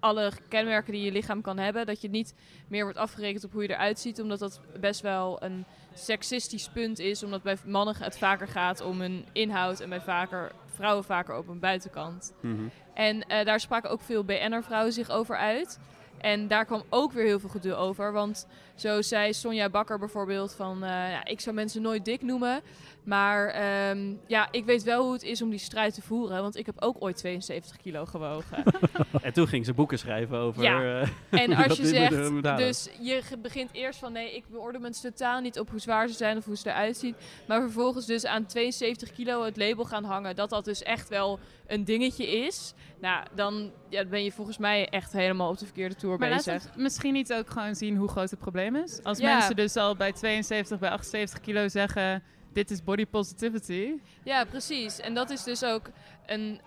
[0.00, 1.86] alle kenmerken die je lichaam kan hebben.
[1.86, 2.34] Dat je niet
[2.68, 4.20] meer wordt afgerekend op hoe je eruit ziet.
[4.20, 7.22] Omdat dat best wel een seksistisch punt is.
[7.22, 9.80] Omdat bij mannen het vaker gaat om hun inhoud.
[9.80, 12.32] En bij vaker vrouwen vaker op een buitenkant.
[12.40, 12.68] Mhm.
[12.94, 15.78] En eh, daar spraken ook veel BN'er-vrouwen zich over uit.
[16.20, 18.12] En daar kwam ook weer heel veel gedoe over.
[18.12, 20.82] Want zo zei Sonja Bakker bijvoorbeeld van...
[20.84, 22.60] eh, ja, ik zou mensen nooit dik noemen.
[23.04, 26.42] Maar ehm, ja, ik weet wel hoe het is om die strijd te voeren.
[26.42, 28.62] Want ik heb ook ooit 72 kilo gewogen.
[29.22, 30.62] En toen ging ze boeken schrijven over...
[30.62, 31.02] Ja.
[31.30, 35.10] eh, En Dat als je zegt, dus je begint eerst van nee, ik beoordeel mensen
[35.14, 37.14] totaal niet op hoe zwaar ze zijn of hoe ze eruit zien.
[37.48, 41.38] Maar vervolgens dus aan 72 kilo het label gaan hangen, dat dat dus echt wel
[41.68, 42.72] een dingetje is.
[43.00, 46.76] Nou, dan ja, ben je volgens mij echt helemaal op de verkeerde toer Maar bezig.
[46.76, 49.02] misschien niet ook gewoon zien hoe groot het probleem is.
[49.02, 49.36] Als Ja.
[49.36, 52.22] mensen dus al bij 72, bij 78 kilo zeggen...
[52.52, 53.92] dit is body positivity.
[54.22, 55.00] Ja, precies.
[55.00, 55.90] En dat is dus ook
[56.26, 56.60] een,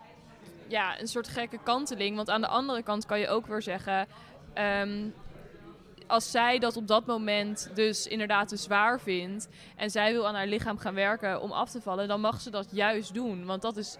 [0.68, 2.16] ja, een soort gekke kanteling.
[2.16, 4.08] Want aan de andere kant kan je ook weer zeggen...
[4.54, 5.08] ehm,
[6.08, 9.48] als zij dat op dat moment dus inderdaad te zwaar vindt...
[9.76, 12.08] en zij wil aan haar lichaam gaan werken om af te vallen...
[12.08, 13.46] dan mag ze dat juist doen.
[13.46, 13.98] Want dat is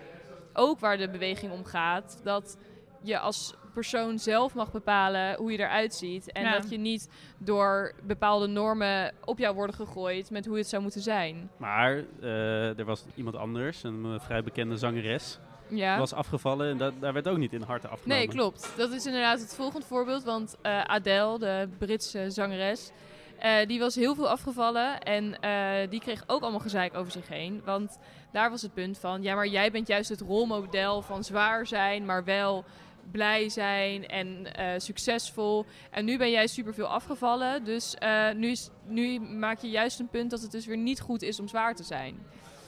[0.54, 2.20] ook waar de beweging om gaat.
[2.24, 2.58] Dat
[3.02, 6.32] je als persoon zelf mag bepalen hoe je eruit ziet.
[6.32, 6.52] En Ja.
[6.52, 10.30] dat je niet door bepaalde normen op jou worden gegooid...
[10.30, 11.50] met hoe het zou moeten zijn.
[11.58, 15.98] Maar eh, er was iemand anders, een eh, vrij bekende zangeres, Ja.
[15.98, 18.18] was afgevallen en dat, daar werd ook niet in harte afgenomen.
[18.26, 18.74] Nee, klopt.
[18.78, 20.24] Dat is inderdaad het volgende voorbeeld.
[20.24, 22.92] Want eh, Adele, de Britse zangeres,
[23.40, 25.00] eh, die was heel veel afgevallen.
[25.02, 27.62] En eh, die kreeg ook allemaal gezeik over zich heen.
[27.66, 28.00] Want
[28.32, 29.22] daar was het punt van...
[29.24, 32.66] Ja, maar jij bent juist het rolmodel van zwaar zijn, maar wel
[33.12, 35.66] blij zijn en eh, succesvol.
[35.92, 37.64] En nu ben jij superveel afgevallen.
[37.64, 41.00] Dus eh, nu, is, nu maak je juist een punt dat het dus weer niet
[41.02, 42.16] goed is om zwaar te zijn.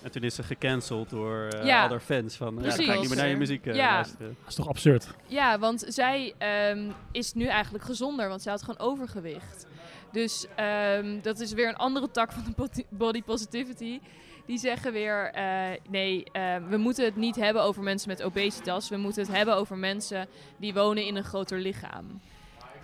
[0.04, 1.89] En toen is ze gecanceld door eh Ja.
[1.89, 2.36] haar fans.
[2.36, 3.93] Van, ja, dan ga ik niet meer naar je muziek Ja.
[3.93, 4.36] luisteren.
[4.39, 5.08] Dat is toch absurd?
[5.28, 9.65] Ja, want zij ehm, is nu eigenlijk gezonder, want zij had gewoon overgewicht.
[10.12, 13.99] Dus ehm, dat is weer een andere tak van de body positivity.
[14.46, 18.90] Die zeggen weer, eh, nee, eh, we moeten het niet hebben over mensen met obesitas.
[18.90, 20.28] We moeten het hebben over mensen
[20.58, 22.22] die wonen in een groter lichaam.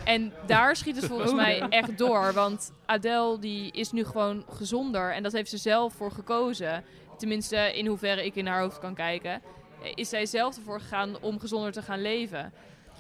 [0.04, 2.34] En daar schiet het volgens mij echt door.
[2.34, 5.14] Want Adele die is nu gewoon gezonder.
[5.14, 6.84] En dat heeft ze zelf voor gekozen.
[7.18, 9.42] Tenminste, in hoeverre ik in haar hoofd kan kijken.
[9.96, 12.52] Is zij zelf ervoor gegaan om gezonder te gaan leven.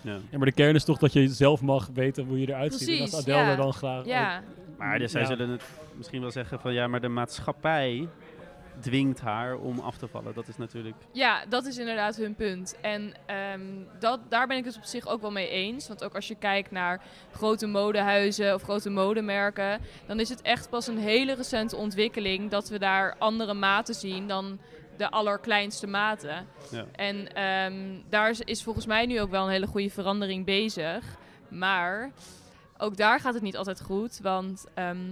[0.02, 0.18] Ja.
[0.30, 3.00] Ja, maar de kern is toch dat je zelf mag weten hoe je eruit ziet.
[3.00, 3.50] En dat Adele ja.
[3.50, 4.06] er dan graag...
[4.06, 4.44] Ja,
[4.78, 5.28] Maar dus zij Ja.
[5.28, 5.64] zullen het
[5.96, 8.08] misschien wel zeggen van ja, maar de maatschappij
[8.80, 10.34] dwingt haar om af te vallen.
[10.34, 10.96] Dat is natuurlijk...
[11.12, 12.76] ja, dat is inderdaad hun punt.
[12.82, 13.62] En ehm,
[14.00, 15.88] dat, daar ben ik het op zich ook wel mee eens.
[15.88, 20.70] Want ook als je kijkt naar grote modehuizen of grote modemerken, dan is het echt
[20.70, 24.60] pas een hele recente ontwikkeling dat we daar andere maten zien dan
[24.98, 26.48] de allerkleinste maten.
[26.72, 26.86] Ja.
[26.92, 31.18] En ehm, daar is, is volgens mij nu ook wel een hele goede verandering bezig.
[31.48, 32.12] Maar
[32.78, 34.20] ook daar gaat het niet altijd goed.
[34.22, 35.12] Want ehm,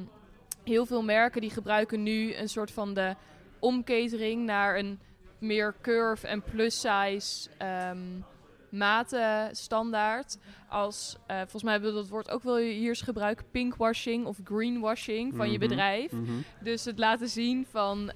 [0.63, 3.15] heel veel merken die gebruiken nu een soort van de
[3.59, 4.99] omketering naar een
[5.39, 7.97] meer curve en plus size ehm
[8.69, 10.37] matenstandaard.
[10.69, 14.37] Als, eh, volgens mij hebben we dat woord ook wel hier eens gebruikt, pinkwashing of
[14.43, 15.67] greenwashing van je Mhm.
[15.67, 16.11] bedrijf.
[16.11, 16.31] Mhm.
[16.63, 18.15] Dus het laten zien van, eh,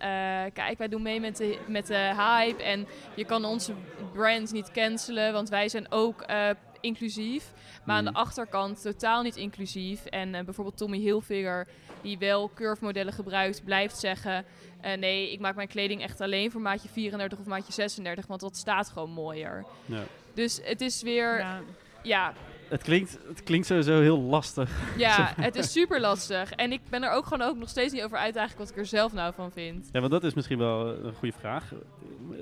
[0.54, 3.74] kijk, wij doen mee met de, met de hype en je kan onze
[4.14, 6.50] brand niet cancelen, want wij zijn ook eh,
[6.82, 7.52] inclusief.
[7.86, 8.20] Maar aan de Mhm.
[8.20, 10.06] achterkant totaal niet inclusief.
[10.06, 11.68] En eh, bijvoorbeeld Tommy Hilfiger,
[12.02, 14.46] die wel curve modellen gebruikt, blijft zeggen...
[14.82, 18.42] eh, nee, ik maak mijn kleding echt alleen voor maatje 34 of maatje 36, want
[18.42, 19.66] dat staat gewoon mooier.
[19.86, 20.04] Ja.
[20.34, 21.62] Dus het is weer, ja, Ja.
[22.04, 22.34] ja,
[22.70, 24.70] Het, klinkt, het klinkt sowieso heel lastig.
[25.42, 26.52] het is super lastig.
[26.52, 28.84] En ik ben er ook gewoon ook nog steeds niet over uit eigenlijk wat ik
[28.84, 29.90] er zelf nou van vind.
[29.92, 31.74] Ja, want dat is misschien wel een goede vraag.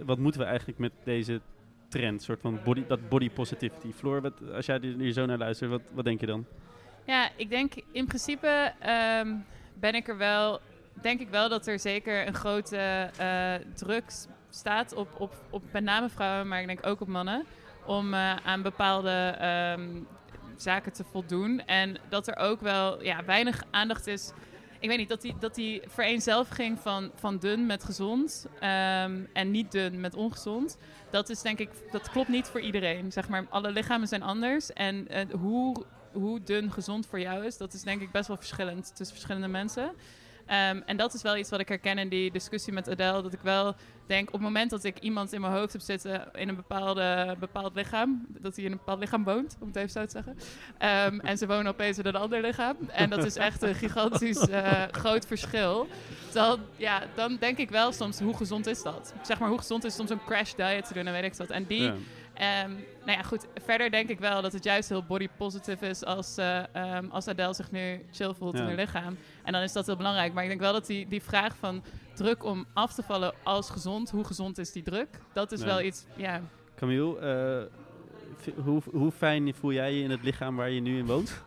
[0.06, 1.42] Wat moeten we eigenlijk met deze
[1.90, 3.92] trend, soort van body, dat body positivity?
[3.92, 6.46] Floor, wat, als jij hier zo naar luistert, wat, wat denk je dan?
[7.06, 9.36] Ja, ik denk in principe ehm,
[9.80, 10.60] ben ik er wel.
[11.02, 14.04] Denk ik wel dat er zeker een grote eh, druk
[14.50, 17.46] staat op, op, op met name vrouwen, maar ik denk ook op mannen.
[17.86, 20.02] Om eh, aan bepaalde ehm,
[20.56, 21.66] zaken te voldoen.
[21.66, 24.32] En dat er ook wel ja, weinig aandacht is.
[24.80, 29.52] Ik weet niet, dat die, dat die vereenzelviging van, van dun met gezond ehm, en
[29.52, 30.78] niet dun met ongezond.
[31.12, 33.12] Dat is denk ik, dat klopt niet voor iedereen.
[33.12, 34.74] Zeg maar, alle lichamen zijn anders.
[34.74, 38.38] En eh, hoe, hoe dun gezond voor jou is, dat is denk ik best wel
[38.38, 39.92] verschillend tussen verschillende mensen.
[40.50, 43.22] Ehm, en dat is wel iets wat ik herken in die discussie met Adele.
[43.22, 46.30] Dat ik wel denk, op het moment dat ik iemand in mijn hoofd heb zitten
[46.34, 49.90] in een bepaalde, bepaald lichaam, dat hij in een bepaald lichaam woont, om het even
[49.90, 50.38] zo te zeggen.
[50.78, 52.76] Ehm, en ze wonen opeens in een ander lichaam.
[52.88, 55.88] En dat is echt een gigantisch eh, groot verschil.
[56.34, 59.14] Dan, ja, dan denk ik wel soms, hoe gezond is dat?
[59.22, 61.38] Zeg maar, hoe gezond is het om zo'n crash diet te doen en weet ik
[61.38, 61.50] dat.
[61.50, 61.92] En die.
[62.40, 62.70] Ehm,
[63.06, 63.46] nou ja, goed.
[63.66, 67.28] Verder denk ik wel dat het juist heel body positive is als, eh, ehm, als
[67.28, 69.18] Adele zich nu chill voelt in haar lichaam.
[69.44, 70.34] En dan is dat heel belangrijk.
[70.34, 71.84] Maar ik denk wel dat die, die vraag van
[72.16, 75.08] druk om af te vallen als gezond, hoe gezond is die druk?
[75.34, 75.66] Dat is Ja.
[75.66, 76.42] wel iets, ja.
[76.76, 81.06] Camille, eh, hoe, hoe fijn voel jij je in het lichaam waar je nu in
[81.06, 81.44] woont?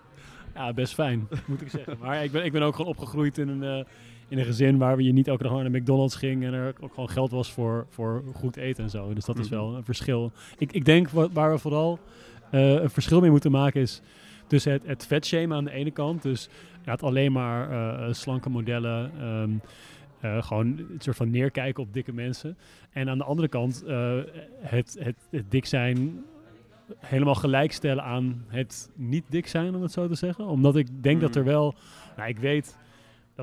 [0.55, 1.97] Ja, best fijn, moet ik zeggen.
[2.01, 3.85] Maar ik ben, ik ben ook gewoon opgegroeid in een, eh,
[4.33, 6.95] in een gezin waar je niet elke dag naar de McDonald's ging en er ook
[6.95, 9.15] gewoon geld was voor, voor goed eten en zo.
[9.15, 9.55] Dus dat is Mhm.
[9.55, 10.33] wel een verschil.
[10.59, 11.99] Ik, ik denk wat, waar we vooral
[12.51, 14.01] eh, een verschil mee moeten maken is
[14.47, 16.23] tussen het, het vetshamen aan de ene kant.
[16.23, 16.49] Dus
[16.85, 19.11] ja, het alleen maar eh, slanke modellen.
[19.21, 19.51] ehm,
[20.21, 22.57] eh, gewoon een soort van neerkijken op dikke mensen.
[22.91, 24.19] En aan de andere kant eh,
[24.61, 26.25] het, het, het dik zijn
[26.99, 30.47] helemaal gelijkstellen aan het niet dik zijn, om het zo te zeggen.
[30.47, 31.51] Omdat ik denk dat er Mhm.
[31.51, 31.75] wel...
[32.17, 32.77] Nou, ik weet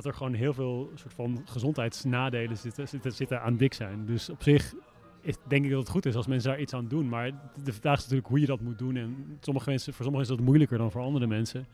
[0.04, 4.06] dat er gewoon heel veel soort van gezondheidsnadelen zitten, zitten, zitten aan dik zijn.
[4.06, 4.74] Dus op zich
[5.22, 7.10] is, denk ik dat het goed is als mensen daar iets aan doen.
[7.10, 7.32] Maar
[7.64, 8.96] de vraag is natuurlijk hoe je dat moet doen.
[8.96, 11.68] En sommige mensen, voor sommigen is dat moeilijker dan voor andere mensen.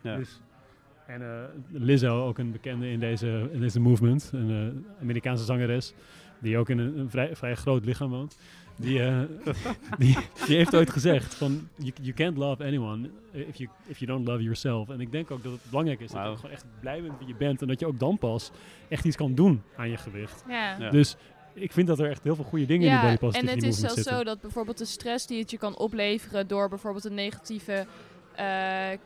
[0.00, 0.16] Ja.
[0.16, 0.40] Dus,
[1.06, 1.28] en eh,
[1.68, 5.92] Lizzo, ook een bekende in deze, in deze movement, een eh, Amerikaanse zangeres,
[6.38, 8.38] die ook in een, een vrij, vrij groot lichaam woont.
[8.76, 9.20] Die, eh,
[9.98, 10.16] die,
[10.46, 14.26] die heeft ooit gezegd van, you, you can't love anyone if you, if you don't
[14.26, 14.88] love yourself.
[14.88, 17.28] En ik denk ook dat het belangrijk is dat je gewoon echt blij bent wie
[17.28, 17.62] je bent.
[17.62, 18.50] En dat je ook dan pas
[18.88, 20.44] echt iets kan doen aan je gewicht.
[20.48, 20.90] Ja.
[20.90, 21.16] Dus
[21.52, 23.64] ik vind dat er echt heel veel goede dingen in die body en positivity het
[23.64, 24.16] is zelfs zitten.
[24.16, 27.86] zo dat bijvoorbeeld de stress die het je kan opleveren door bijvoorbeeld een negatieve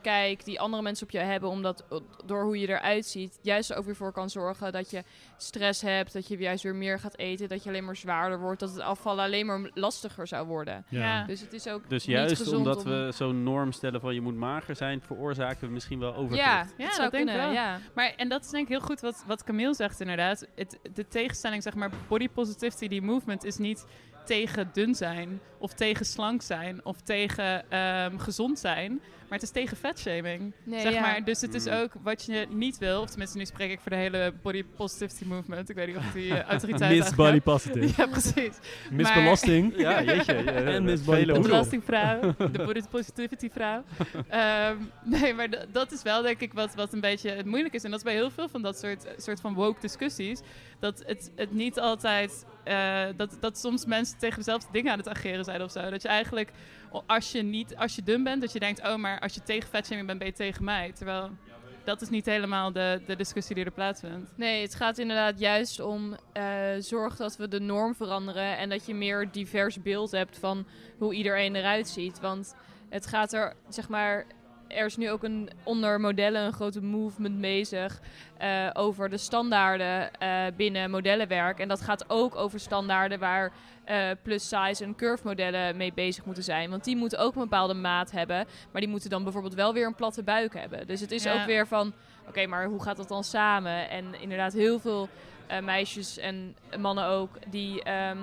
[0.01, 1.83] kijk die andere mensen op je hebben, omdat
[2.25, 5.03] door hoe je eruit ziet, juist ook weer voor kan zorgen dat je
[5.37, 8.59] stress hebt, dat je juist weer meer gaat eten, dat je alleen maar zwaarder wordt,
[8.59, 10.85] dat het afvallen alleen maar lastiger zou worden.
[10.89, 10.99] Ja.
[10.99, 11.25] Ja.
[11.25, 14.13] Dus het is ook Dus niet juist gezond omdat om- we zo'n norm stellen van
[14.13, 16.45] je moet mager zijn, veroorzaken we misschien wel overgewicht.
[16.45, 17.51] ja, Ja, dat dat zou denk ik wel.
[17.51, 17.79] Ja.
[17.95, 20.47] Maar, en dat is denk ik heel goed wat, wat Camille zegt inderdaad.
[20.55, 23.85] Het, de tegenstelling, zeg maar, body positivity, die movement is niet
[24.25, 29.49] tegen dun zijn of tegen slank zijn of tegen ehm, gezond zijn, maar het is
[29.53, 30.53] tegen fatshaming.
[30.63, 31.01] Nee, zeg ja.
[31.01, 31.71] maar, dus het is Mm.
[31.73, 35.23] ook wat je niet wil, of tenminste nu spreek ik voor de hele body positivity
[35.25, 35.69] movement.
[35.69, 37.93] Ik weet niet of die eh, autoriteit Miss Body Positive.
[38.01, 38.57] Ja, precies.
[38.91, 39.73] Miss Maar- Belasting.
[39.81, 40.33] Ja, jeetje.
[40.33, 43.83] eh, En Miss vele Body De belastingvrouw, de body positivity vrouw.
[44.27, 47.83] Ehm, nee, maar dat is wel denk ik wat, wat een beetje moeilijk is.
[47.83, 50.39] En dat is bij heel veel van dat soort, soort van woke discussies.
[50.79, 55.07] Dat het, het niet altijd, eh, dat, dat soms mensen tegen dezelfde dingen aan het
[55.09, 55.89] ageren zijn of zo.
[55.89, 56.51] Dat je eigenlijk,
[57.05, 59.69] als je, niet, als je dun bent, dat je denkt, oh maar als je tegen
[59.69, 60.91] fatshaming bent, ben je tegen mij.
[60.91, 61.29] Terwijl
[61.83, 64.31] dat is niet helemaal de, de discussie die er plaatsvindt.
[64.35, 66.43] Nee, het gaat inderdaad juist om eh,
[66.79, 71.13] zorg dat we de norm veranderen en dat je meer divers beeld hebt van hoe
[71.13, 72.19] iedereen eruit ziet.
[72.19, 72.55] Want
[72.89, 74.25] het gaat er, zeg maar,
[74.75, 77.99] er is nu ook een, onder modellen een grote movement bezig
[78.37, 81.59] eh, over de standaarden eh, binnen modellenwerk.
[81.59, 83.51] En dat gaat ook over standaarden waar
[83.85, 86.69] eh, plus size en curve modellen mee bezig moeten zijn.
[86.69, 89.85] Want die moeten ook een bepaalde maat hebben, maar die moeten dan bijvoorbeeld wel weer
[89.85, 90.87] een platte buik hebben.
[90.87, 91.33] Dus het is Ja.
[91.39, 91.93] ook weer van,
[92.27, 93.89] oké, maar hoe gaat dat dan samen?
[93.89, 95.09] En inderdaad heel veel
[95.63, 98.17] meisjes en mannen ook die ehm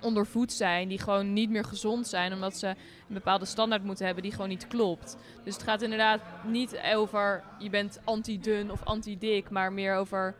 [0.00, 4.22] ondervoed zijn, die gewoon niet meer gezond zijn, omdat ze een bepaalde standaard moeten hebben
[4.22, 5.16] die gewoon niet klopt.
[5.44, 10.34] Dus het gaat inderdaad niet over je bent anti-dun of anti-dik, maar meer over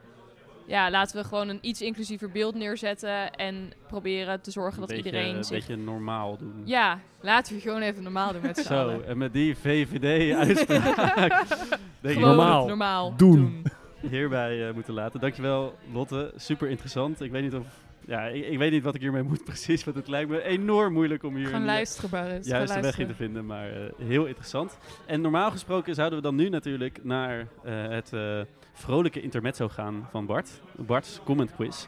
[0.67, 4.97] ja, laten we gewoon een iets inclusiever beeld neerzetten en proberen te zorgen dat een
[4.97, 5.57] beetje, iedereen een zich...
[5.67, 6.63] beetje normaal doen.
[6.65, 11.49] Ja, laten we gewoon even normaal doen met z'n Zo, en met die VVD-uitspraak
[12.01, 12.67] denk ik Normaal.
[12.67, 13.63] normaal Doen.
[14.11, 15.21] hierbij eh, moeten laten.
[15.21, 16.33] Dankjewel, Lotte.
[16.37, 17.21] Super interessant.
[17.21, 17.67] Ik weet niet of...
[18.07, 20.93] Ja, ik, ik weet niet wat ik hiermee moet precies, want het lijkt me enorm
[20.93, 22.49] moeilijk om hier Gewoon een luisterbaar is.
[22.49, 24.79] Gewoon weg in te vinden, maar eh, heel interessant.
[25.07, 28.41] En normaal gesproken zouden we dan nu natuurlijk naar eh, het eh,
[28.73, 30.51] vrolijke intermezzo gaan van Bart.
[30.77, 31.87] Bart's comment quiz.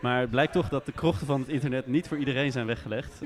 [0.00, 3.20] Maar het blijkt toch dat de krochten van het internet niet voor iedereen zijn weggelegd.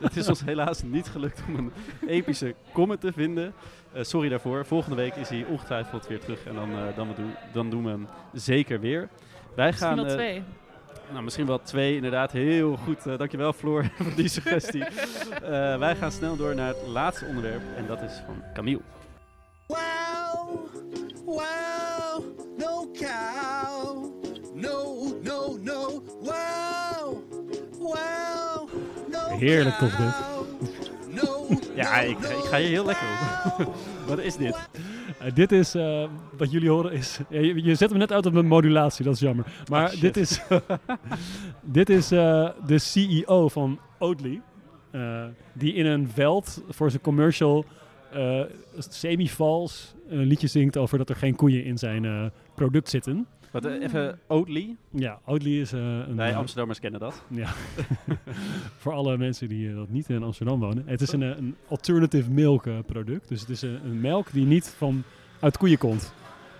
[0.00, 1.72] Het is ons helaas niet gelukt om een
[2.06, 3.52] epische comment te vinden.
[4.00, 4.66] Sorry daarvoor.
[4.66, 7.90] Volgende week is hij ongetwijfeld weer terug en dan, dan, we doen, dan doen we
[7.90, 9.08] hem zeker weer.
[9.54, 10.42] Wij Misschien gaan, wel twee.
[11.10, 12.32] Nou, misschien wel twee, inderdaad.
[12.32, 13.06] Heel goed.
[13.06, 14.84] Eh, dankjewel, Floor, voor die suggestie.
[14.84, 17.62] Eh, wij gaan snel door naar het laatste onderwerp.
[17.76, 18.80] En dat is van Camille.
[19.66, 20.66] Wow,
[21.24, 22.24] wow,
[22.58, 24.12] no cow.
[24.54, 26.02] No, no, no.
[26.20, 27.22] Wow,
[27.78, 28.68] wow,
[29.10, 30.14] no Heerlijk toch dit?
[31.22, 33.06] No, Ja, ik, ik ga hier heel lekker
[33.58, 33.74] op.
[34.08, 34.56] Wat is dit?
[35.24, 38.34] Eh, dit is, eh, wat jullie horen is, je, je zet hem net uit op
[38.34, 39.46] een modulatie, dat is jammer.
[39.70, 40.40] Maar Ah, dit is,
[41.78, 44.40] dit is eh, de CEO van Oatly,
[45.52, 47.64] die in een veld voor zijn commercial
[48.78, 53.26] semi-vals een liedje zingt over dat er geen koeien in zijn product zitten.
[53.54, 54.76] Wat, eh, even Oatly.
[54.90, 56.16] Ja, Oatly is eh, een...
[56.16, 57.24] Wij eh, Amsterdammers kennen dat.
[57.28, 57.48] Ja.
[58.82, 60.82] Voor alle mensen die dat niet in Amsterdam wonen.
[60.86, 63.28] Het is een, een alternative milk product.
[63.28, 65.02] Dus het is een, een melk die niet van,
[65.40, 66.12] uit koeien komt.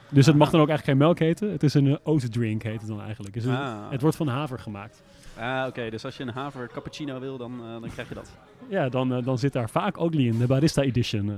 [0.09, 1.51] Dus het mag dan ook eigenlijk geen melk heten.
[1.51, 3.35] Het is een eh, oat drink heet het dan eigenlijk.
[3.35, 3.91] Dus het- Ah.
[3.91, 5.03] Het wordt van haver gemaakt.
[5.39, 5.91] Ah, oké.
[5.91, 8.31] Dus als je een haver cappuccino wil, dan, dan krijg je dat.
[8.69, 11.31] Ja, dan, eh, dan zit daar vaak Oatly in, de barista edition.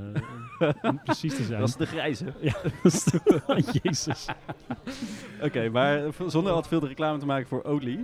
[0.59, 1.61] eh, om precies te zijn.
[1.61, 2.25] Dat is de grijze.
[2.41, 4.27] Ja, dat is de- Jezus.
[5.43, 7.99] Oké, maar zonder al te veel de reclame te maken voor Oatly.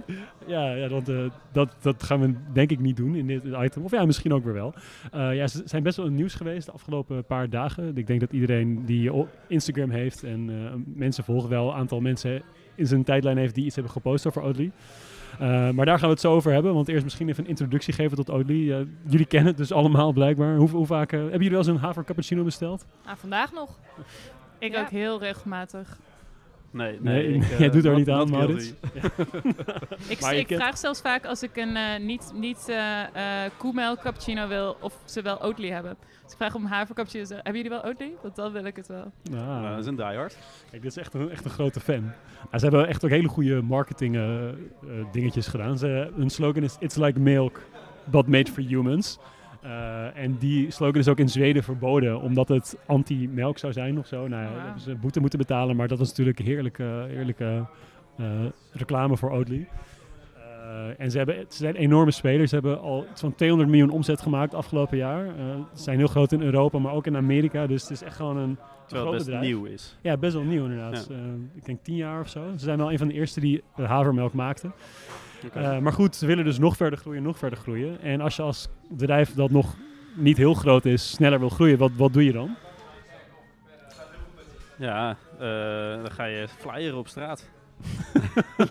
[0.47, 1.17] Ja, ja dat, eh,
[1.53, 3.83] dat, dat gaan we denk ik niet doen in dit item.
[3.85, 4.75] Of ja, misschien ook weer wel.
[5.13, 7.97] Eh, ja, ze zijn best wel in nieuws geweest de afgelopen paar dagen.
[7.97, 9.11] Ik denk dat iedereen die
[9.49, 12.43] Instagram heeft en eh, mensen volgen wel, een aantal mensen
[12.75, 14.71] in zijn tijdlijn heeft die iets hebben gepost over Oatly.
[15.39, 16.75] Eh, maar daar gaan we het zo over hebben.
[16.75, 18.73] Want eerst misschien even een introductie geven tot Oatly.
[18.73, 20.57] Eh, jullie kennen het dus allemaal blijkbaar.
[20.57, 22.87] Hoe, hoe vaak eh, hebben jullie wel eens een haver cappuccino besteld?
[23.05, 23.79] Nou, vandaag nog.
[24.59, 24.81] Ik Ja.
[24.81, 25.99] ook heel regelmatig.
[26.73, 27.35] Nee, Nee, nee.
[27.35, 28.73] ik, eh, jij doet er niet aan, Maurits.
[30.09, 34.01] Ik, Maar ik vraag zelfs vaak als ik een eh, niet, niet eh eh, koemelk
[34.01, 35.97] cappuccino wil, of ze wel Oatly hebben.
[36.23, 37.25] Dus ik vraag om haver cappuccino.
[37.25, 38.13] Zeggen, hebben jullie wel Oatly?
[38.23, 39.13] Want dan wil ik het wel.
[39.31, 40.37] Nou, Nou, dat is een diehard.
[40.71, 42.13] Kijk, dit is echt een, echt een grote fan.
[42.53, 44.55] Ze hebben echt ook hele goede marketing eh, eh,
[45.13, 45.79] dingetjes gedaan.
[45.79, 47.61] Ze, hun slogan is It's like milk,
[48.05, 49.19] but made for humans.
[49.63, 54.07] Eh, en die slogan is ook in Zweden verboden, omdat het anti-melk zou zijn of
[54.07, 54.29] zo.
[54.29, 57.67] Nou, ja, hebben ze boete moeten betalen, maar dat was natuurlijk heerlijke, heerlijke
[58.17, 58.27] eh,
[58.73, 59.69] reclame voor Oatly.
[60.37, 62.49] Eh, en ze, hebben, ze zijn enorme spelers.
[62.49, 65.27] Ze hebben al van 200 miljoen omzet gemaakt afgelopen jaar.
[65.75, 67.67] Ze zijn heel groot in Europa, maar ook in Amerika.
[67.67, 69.47] Dus het is echt gewoon een, Terwijl het best bedrijf.
[69.47, 69.99] nieuw is.
[70.03, 71.07] Ja, best wel nieuw inderdaad.
[71.11, 71.17] Ja.
[71.55, 72.51] Ik denk tien jaar of zo.
[72.53, 74.73] Ze zijn wel een van de eerste die havermelk maakten.
[75.55, 78.01] Eh, maar goed, ze willen dus nog verder groeien, nog verder groeien.
[78.01, 79.75] En als je als bedrijf dat nog
[80.15, 82.57] niet heel groot is, sneller wil groeien, wat, wat doe je dan?
[84.77, 87.51] ja, eh, dan ga je flyeren op straat.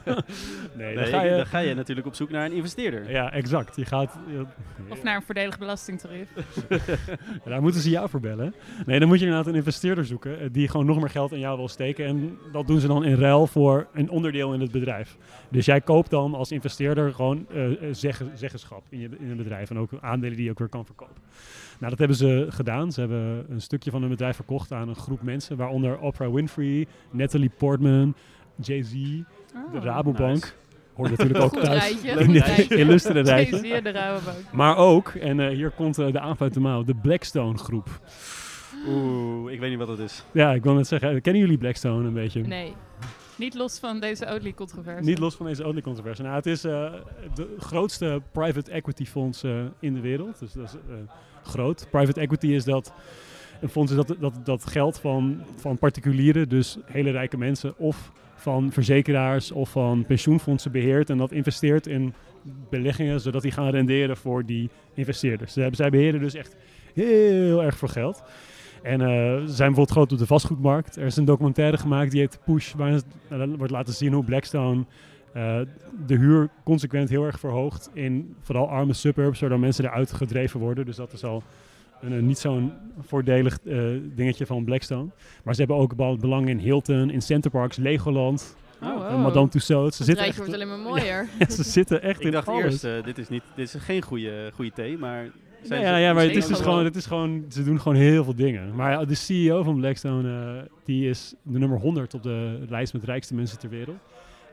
[0.05, 0.15] Nee,
[0.77, 1.35] Nee, dan ga je...
[1.35, 3.11] dan ga je natuurlijk op zoek naar een investeerder.
[3.11, 3.75] Ja, exact.
[3.75, 4.45] Je gaat, je-
[4.89, 6.27] Of naar een voordelig belastingtarief.
[7.45, 8.53] daar moeten ze jou voor bellen.
[8.85, 11.39] Nee, dan moet je inderdaad een investeerder zoeken eh, die gewoon nog meer geld in
[11.39, 12.05] jou wil steken.
[12.05, 15.17] En dat doen ze dan in ruil voor een onderdeel in het bedrijf.
[15.49, 19.37] Dus jij koopt dan als investeerder gewoon eh, eh, zeggen- zeggenschap in, je, in een
[19.37, 19.69] bedrijf.
[19.69, 21.15] En ook aandelen die je ook weer kan verkopen.
[21.77, 22.91] Nou, dat hebben ze gedaan.
[22.91, 25.57] Ze hebben een stukje van hun bedrijf verkocht aan een groep mensen.
[25.57, 28.15] Waaronder Oprah Winfrey, Natalie Portman,
[28.61, 29.23] Jay-Z, de
[29.75, 30.33] Oh, Rabobank.
[30.33, 30.51] nice.
[30.93, 33.73] Hoort natuurlijk ook Goed thuis rijtje, in dit illustere Jay-Z rijtje.
[33.73, 34.37] en de Rabobank.
[34.51, 37.99] Maar ook, en eh, hier komt eh, de aanvuit de mouw, de Blackstone groep.
[38.87, 40.23] Oeh, ik weet niet wat dat is.
[40.31, 42.41] Ja, ik wil net zeggen, eh, kennen jullie Blackstone een beetje?
[42.41, 42.73] Nee.
[43.35, 45.03] Niet los van deze Oatly-controverse.
[45.03, 46.21] Niet los van deze Oatly controverse.
[46.21, 46.93] Nou, het is eh
[47.35, 50.39] de grootste private equity fonds eh, in de wereld.
[50.39, 50.95] Dus dat is eh,
[51.43, 51.87] groot.
[51.91, 52.93] Private equity is dat
[53.61, 58.11] een fonds is dat, dat, dat geld van, van particulieren, dus hele rijke mensen, of
[58.41, 62.13] van verzekeraars of van pensioenfondsen beheert en dat investeert in
[62.69, 65.53] beleggingen, zodat die gaan renderen voor die investeerders.
[65.53, 66.55] Zij, beheren dus echt
[66.93, 68.23] heel erg veel geld.
[68.81, 70.95] En eh, zijn bijvoorbeeld groot op de vastgoedmarkt.
[70.95, 74.85] Er is een documentaire gemaakt die heet Push, waarin eh, wordt laten zien hoe Blackstone
[75.33, 75.59] eh,
[76.05, 80.85] de huur consequent heel erg verhoogt in vooral arme suburbs, waardoor mensen eruit gedreven worden.
[80.85, 81.43] Dus dat is al
[82.01, 83.79] een, een niet zo'n voordelig eh,
[84.15, 85.09] dingetje van Blackstone.
[85.43, 89.21] Maar ze hebben ook bepaalde belang in Hilton, in Centerparks, Legoland, Oh, en wow.
[89.21, 89.97] Madame Tussauds.
[89.97, 91.27] Ze Het zitten, rijtje echt, wordt alleen maar mooier.
[91.57, 92.63] ze zitten echt Ik in dacht alles.
[92.63, 95.29] eerst, eh, dit, is niet, dit is geen goede, goede thee, maar...
[95.61, 97.81] zijn Ja, ze ja, ja, maar het is dus gewoon, het is gewoon, ze doen
[97.81, 98.75] gewoon heel veel dingen.
[98.75, 102.93] Maar ja, de CEO van Blackstone, eh, die is de nummer 100 op de lijst
[102.93, 103.97] met rijkste mensen ter wereld.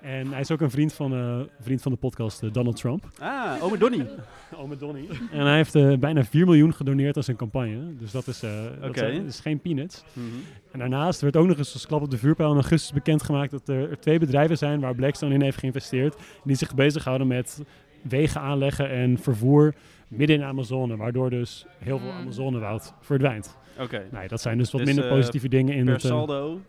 [0.03, 3.09] En hij is ook een vriend van, eh, vriend van de podcast eh, Donald Trump.
[3.19, 4.05] Ah, ome Donnie.
[4.61, 5.09] Ome Donnie.
[5.33, 7.97] en hij heeft eh, bijna 4 miljoen gedoneerd aan zijn campagne.
[7.99, 10.05] Dus dat is, eh, dat is geen peanuts.
[10.13, 10.27] Mhm.
[10.73, 13.69] En daarnaast werd ook nog eens als klap op de vuurpijl in augustus bekendgemaakt dat
[13.69, 16.17] er, er twee bedrijven zijn waar Blackstone in heeft geïnvesteerd.
[16.45, 17.63] Die zich bezighouden met
[18.03, 19.75] wegen aanleggen en vervoer
[20.09, 20.97] midden in de Amazone.
[20.97, 22.19] Waardoor dus heel veel Mm.
[22.19, 23.57] Amazonewoud verdwijnt.
[23.81, 24.03] Oké.
[24.11, 26.03] Nee, dat zijn dus wat Dus, minder positieve dingen in Per het...
[26.03, 26.61] saldo,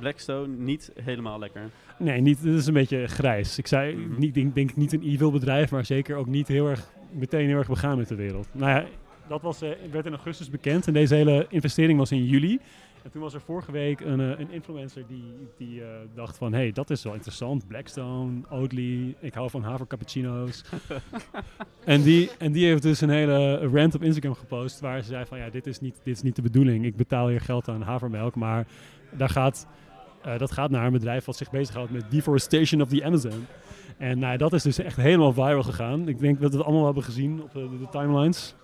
[0.00, 1.62] Blackstone, niet helemaal lekker.
[1.98, 3.58] nee, niet, het is een beetje grijs.
[3.58, 4.18] Ik zei, Mhm.
[4.20, 7.58] niet, denk, denk niet een evil bedrijf, maar zeker ook niet heel erg, meteen heel
[7.58, 8.48] erg begaan met de wereld.
[8.52, 8.84] Nou ja,
[9.28, 12.58] dat was, eh, werd in augustus bekend en deze hele investering was in juli.
[13.02, 15.24] En toen was er vorige week een, eh, een influencer die,
[15.58, 16.52] die eh, dacht van...
[16.52, 17.66] hé, hey, dat is wel interessant.
[17.66, 20.64] Blackstone, Oatly, ik hou van havercappuccino's.
[21.84, 24.80] en, die, en die heeft dus een hele rant op Instagram gepost...
[24.80, 26.84] waar ze zei van, ja, dit is niet, dit is niet de bedoeling.
[26.84, 28.66] Ik betaal hier geld aan havermelk, maar
[29.10, 29.66] daar gaat,
[30.26, 31.24] eh, dat gaat naar een bedrijf...
[31.24, 33.46] wat zich bezighoudt met deforestation of the Amazon.
[33.98, 36.08] En nou, dat is dus echt helemaal viral gegaan.
[36.08, 38.54] Ik denk dat we het allemaal hebben gezien op de, de timelines.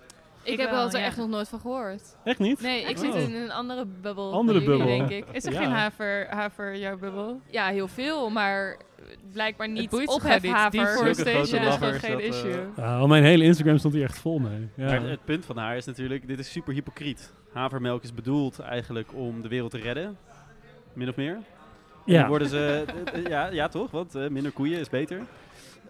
[0.43, 1.05] Ik, Ik heb wel, er ja.
[1.05, 2.17] echt nog nooit van gehoord.
[2.25, 2.61] Echt niet?
[2.61, 3.05] Nee, ik Oh.
[3.05, 4.33] zit in een andere bubbel.
[4.33, 5.07] Andere dan jullie, bubbel.
[5.09, 5.35] denk ik.
[5.35, 5.59] Is er Ja.
[5.63, 7.41] geen haver, haver jouw bubbel?
[7.51, 8.77] Ja, heel veel, maar
[9.33, 10.71] blijkbaar niet ophefhaver.
[10.71, 12.65] Deforestation Zulke is gewoon geen dat, issue.
[12.77, 14.69] eh, al mijn hele Instagram stond hier echt vol mee.
[14.77, 14.87] Ja.
[14.87, 17.33] Maar het punt van haar is natuurlijk, dit is super hypocriet.
[17.53, 20.17] Havermelk is bedoeld eigenlijk om de wereld te redden.
[20.93, 21.39] Min of meer.
[22.05, 22.29] Ja.
[22.29, 25.21] worden ze, eh, eh, ja, ja toch, want eh, minder koeien is beter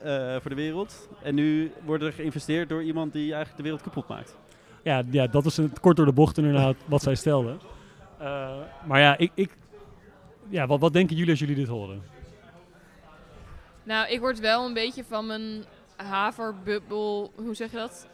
[0.02, 1.08] eh, voor de wereld.
[1.22, 4.36] En nu wordt er geïnvesteerd door iemand die eigenlijk de wereld kapot maakt.
[4.82, 7.56] Ja, ja, dat is het kort door de bocht inderdaad wat zij stelde.
[8.18, 8.50] Eh,
[8.84, 9.56] maar ja, ik, ik,
[10.48, 12.02] ja wat, wat denken jullie als jullie dit horen?
[13.82, 15.64] Nou, ik word wel een beetje van mijn
[15.96, 17.32] haverbubbel.
[17.36, 18.08] Hoe zeg je dat?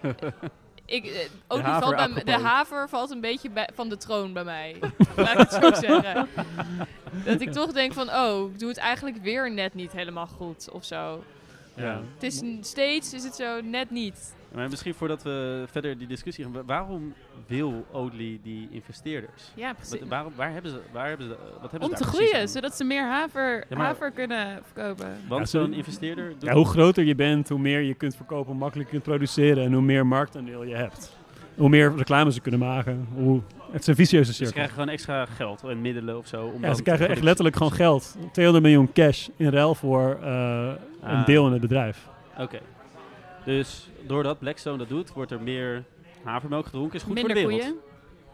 [0.88, 1.18] ik, eh,
[1.48, 4.44] ook De die valt bij de haver valt een beetje bij, van de troon bij
[4.44, 4.76] mij.
[5.16, 6.28] Laat ik het zo zeggen.
[7.24, 10.70] Dat ik toch denk van, oh, ik doe het eigenlijk weer net niet helemaal goed
[10.70, 11.24] of zo.
[11.74, 12.00] Ja.
[12.14, 14.34] Het is steeds is het zo net niet.
[14.54, 17.14] Maar misschien voordat we verder die discussie gaan, wa- waarom
[17.46, 19.42] wil Oatly die investeerders?
[19.54, 19.98] Ja, precies.
[20.00, 22.48] Wat, waarom, waar hebben ze, waar hebben ze, wat hebben Om ze te groeien, aan?
[22.48, 25.06] zodat ze meer haver, Ja, maar- haver kunnen verkopen.
[25.28, 28.46] Want Ja, zo'n investeerder doet Ja, hoe groter je bent, hoe meer je kunt verkopen,
[28.50, 31.16] hoe makkelijker je kunt produceren en hoe meer marktaandeel je hebt.
[31.56, 33.06] Hoe meer reclame ze kunnen maken.
[33.14, 33.40] Hoe,
[33.70, 34.52] het is een vicieuze Dus ze cirkel.
[34.52, 36.44] krijgen gewoon extra geld en middelen of zo.
[36.46, 38.16] Om Ja, dan ze krijgen echt letterlijk gewoon geld.
[38.32, 40.72] 200 miljoen cash in ruil voor eh,
[41.02, 41.26] een Ah.
[41.26, 42.08] deel in het bedrijf.
[42.38, 42.58] Oké.
[43.44, 45.84] Dus doordat Blackstone dat doet, wordt er meer
[46.22, 46.96] havermelk gedronken.
[46.96, 47.68] Is goed Minder voor de wereld.
[47.70, 47.86] koeien.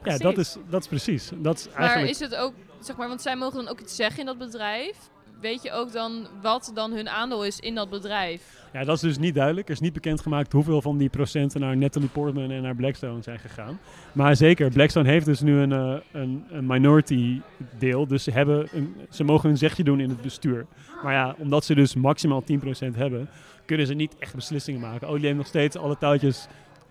[0.05, 1.31] Ja, dat is, dat is precies.
[1.35, 2.11] Dat is Maar eigenlijk...
[2.11, 4.97] is het ook, zeg maar, want zij mogen dan ook iets zeggen in dat bedrijf.
[5.41, 8.63] Weet je ook dan wat dan hun aandeel is in dat bedrijf?
[8.73, 9.67] Ja, dat is dus niet duidelijk.
[9.67, 13.39] Er is niet bekendgemaakt hoeveel van die procenten naar Natalie Portman en naar Blackstone zijn
[13.39, 13.79] gegaan.
[14.13, 17.41] Maar zeker, Blackstone heeft dus nu een, eh, een, een minority
[17.79, 18.07] deel.
[18.07, 20.67] Dus ze, hebben een, ze mogen een zegje doen in het bestuur.
[21.03, 23.29] Maar ja, omdat ze dus maximaal 10% hebben,
[23.65, 25.09] kunnen ze niet echt beslissingen maken.
[25.09, 26.47] Olie heeft nog steeds alle touwtjes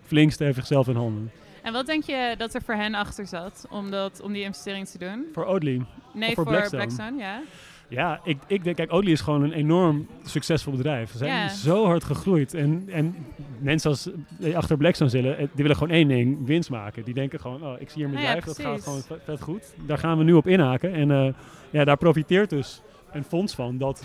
[0.06, 1.30] flink stevig zelf in handen.
[1.62, 4.88] En wat denk je dat er voor hen achter zat om, dat, om die investering
[4.88, 5.26] te doen?
[5.32, 5.82] Voor Oatly.
[6.12, 6.82] Nee, Of voor voor, Blackstone?
[6.82, 7.18] Blackstone.
[7.18, 7.42] ja.
[7.88, 11.10] Ja, ik, ik denk, kijk, Oatly is gewoon een enorm succesvol bedrijf.
[11.10, 12.54] Ze zijn zo hard gegroeid.
[12.54, 13.16] En, en
[13.58, 14.08] mensen als
[14.38, 17.04] die achter Blackstone zitten, eh, die willen gewoon één ding, winst maken.
[17.04, 19.74] Die denken gewoon, oh, ik zie hier ja, bedrijf, dat gaat gewoon vet, vet goed.
[19.86, 20.92] Daar gaan we nu op inhaken.
[20.92, 21.32] En eh,
[21.70, 24.04] ja, daar profiteert dus een fonds van dat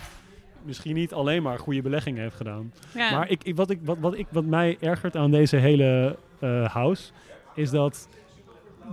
[0.66, 2.74] misschien niet alleen maar goede beleggingen heeft gedaan.
[2.94, 3.12] Ja.
[3.12, 6.70] Maar ik, ik, wat, ik, wat, wat, ik, wat mij ergert aan deze hele eh,
[6.74, 7.12] house,
[7.56, 8.08] is dat,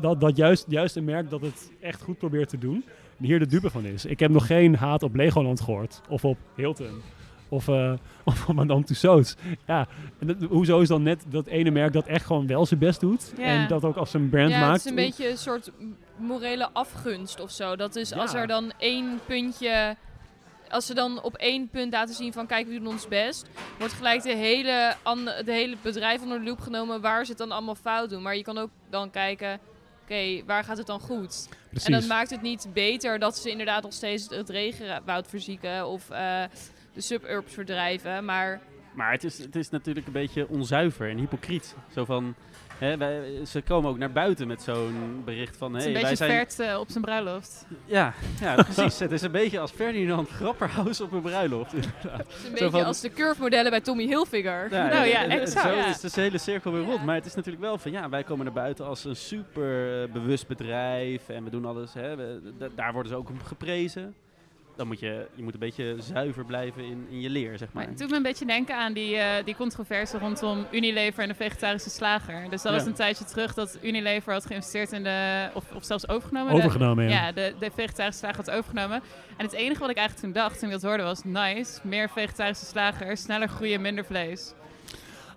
[0.00, 2.84] dat, dat juist, juist een merk dat het echt goed probeert te doen,
[3.16, 4.04] hier de dupe van is.
[4.04, 7.00] Ik heb nog geen haat op Legoland gehoord, of op Hilton,
[7.48, 7.92] of, eh
[8.24, 9.36] of op Madame Tussauds.
[9.66, 9.86] Ja,
[10.18, 13.00] en dat, hoezo is dan net dat ene merk dat echt gewoon wel zijn best
[13.00, 13.44] doet, Ja.
[13.44, 14.72] en dat ook als een brand ja, maakt?
[14.72, 15.70] het is een beetje een soort
[16.16, 17.76] morele afgunst of zo.
[17.76, 19.96] Dat is als er dan één puntje...
[20.68, 23.48] Als ze dan op één punt laten zien van kijk, we doen ons best,
[23.78, 24.96] wordt gelijk de hele,
[25.44, 28.22] de hele bedrijf onder de loep genomen waar ze het dan allemaal fout doen.
[28.22, 29.60] Maar je kan ook dan kijken,
[30.02, 31.48] oké, waar gaat het dan goed?
[31.70, 31.86] Precies.
[31.86, 36.10] En dat maakt het niet beter dat ze inderdaad nog steeds het regenwoud verzieken of
[36.10, 36.42] eh,
[36.92, 38.24] de suburbs verdrijven.
[38.24, 38.60] Maar
[38.94, 41.74] Maar het is, het is natuurlijk een beetje onzuiver en hypocriet.
[41.94, 42.34] Zo van,
[42.78, 45.74] hè, wij, ze komen ook naar buiten met zo'n bericht van...
[45.74, 47.66] het is Hey, een wij beetje zijn, Vert eh, op zijn bruiloft.
[47.84, 48.98] Ja, ja, precies.
[48.98, 51.72] het is een beetje als Ferdinand Grapperhaus op een bruiloft.
[51.72, 52.10] het is een
[52.42, 54.68] Zo beetje van- als de curve-modellen bij Tommy Hilfiger.
[54.70, 55.66] Nou ja, en- exact.
[55.68, 55.86] Zo Ja.
[55.86, 56.98] is de hele cirkel weer rond.
[56.98, 57.04] Ja.
[57.04, 60.46] Maar het is natuurlijk wel van, ja, wij komen naar buiten als een super bewust
[60.46, 61.28] bedrijf.
[61.28, 62.16] En we doen alles, hè.
[62.16, 62.40] we-
[62.74, 64.14] daar worden ze ook om geprezen.
[64.76, 67.82] Dan moet je, je moet een beetje zuiver blijven in, in je leer, zeg Maar
[67.82, 67.92] maar.
[67.92, 71.34] het doet me een beetje denken aan die, eh, die controverse rondom Unilever en de
[71.34, 72.42] vegetarische slager.
[72.50, 72.78] Dus dat Ja.
[72.78, 76.50] was een tijdje terug dat Unilever had geïnvesteerd in de, of, of zelfs overgenomen.
[76.52, 77.10] de- Overgenomen, ja.
[77.10, 79.00] ja, de, de vegetarische slager had overgenomen.
[79.36, 82.08] En het enige wat ik eigenlijk toen dacht, toen ik dat hoorde, was nice, meer
[82.10, 84.54] vegetarische slagers, sneller groeien, minder vlees.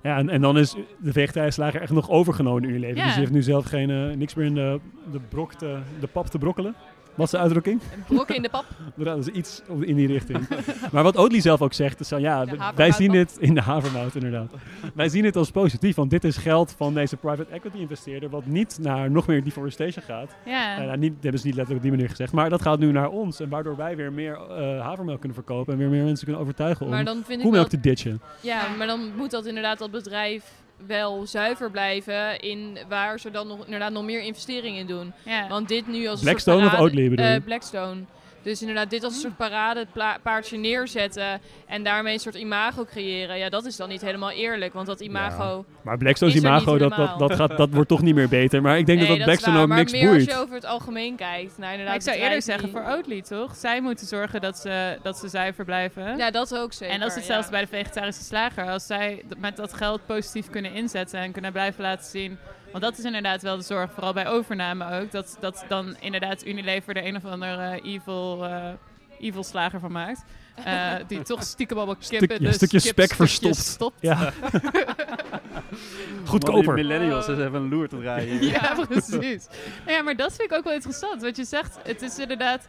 [0.03, 2.79] Ja, en, en dan is de vegetarische slager echt nog overgenomen in.
[2.79, 2.87] Ja.
[3.03, 4.79] Dus die heeft nu zelf geen, eh, niks meer in de,
[5.11, 6.75] de, brok te, de pap te brokkelen.
[7.19, 7.81] Wat is de uitdrukking?
[7.93, 8.65] Een brok in de pap.
[8.95, 10.47] Dat is iets in die richting.
[10.91, 12.45] maar wat Oatly zelf ook zegt, is van ja,
[12.75, 14.51] wij zien dit in de havermout inderdaad.
[14.93, 18.45] wij zien het als positief, want dit is geld van deze private equity investeerder, wat
[18.45, 20.35] niet naar nog meer deforestation gaat.
[20.45, 22.61] Ja, Eh, nou, niet, dat hebben ze niet letterlijk op die manier gezegd, maar dat
[22.61, 23.39] gaat nu naar ons.
[23.39, 26.85] En waardoor wij weer meer eh, havermelk kunnen verkopen en weer meer mensen kunnen overtuigen
[26.85, 28.21] om Maar dan vind ik wel, koemelk te ditchen.
[28.41, 30.43] ja, maar dan moet dat inderdaad dat bedrijf
[30.87, 35.13] wel zuiver blijven in waar ze dan nog inderdaad nog meer investeringen in doen.
[35.25, 35.47] ja.
[35.47, 37.31] Want dit nu als Blackstone soort of Oatly bedoel je?
[37.31, 38.01] eh, Blackstone.
[38.43, 43.37] Dus inderdaad, dit als een soort paradepaardje neerzetten en daarmee een soort imago creëren.
[43.37, 45.65] Ja, dat is dan niet helemaal eerlijk, want dat imago...
[45.81, 48.29] Maar Blackstone's Is er imago, niet dat, dat, dat, gaat, dat wordt toch niet meer
[48.29, 48.61] beter.
[48.61, 50.27] Maar ik denk nee, dat dat Blackstone ook maar niks meer boeit.
[50.27, 51.57] als je over het algemeen kijkt.
[51.57, 53.55] Nou, inderdaad, Maar ik zou het eerder zeggen voor Oatly, toch?
[53.55, 56.17] Zij moeten zorgen dat ze, dat ze zuiver blijven.
[56.17, 56.93] Ja, dat ook zeker.
[56.93, 57.19] en dat is ja.
[57.19, 58.69] hetzelfde bij de vegetarische slager.
[58.69, 62.37] Als zij met dat geld positief kunnen inzetten en kunnen blijven laten zien.
[62.71, 65.11] Want dat is inderdaad wel de zorg, vooral bij overname ook.
[65.11, 68.63] Dat, dat dan inderdaad Unilever er een of andere evil, eh,
[69.19, 70.23] evil slager van maakt.
[70.63, 72.35] Eh, die toch stiekem allemaal kippen.
[72.39, 73.55] ja, dus stukje spek verstopt.
[73.55, 73.97] stopt.
[74.01, 74.31] Ja.
[75.69, 76.73] Die Goedkoper.
[76.73, 78.43] millennials eens even een loer te draaien.
[78.45, 79.47] Ja, precies.
[79.85, 81.21] Nou ja, maar dat vind ik ook wel interessant.
[81.21, 82.67] Wat je zegt, het is inderdaad...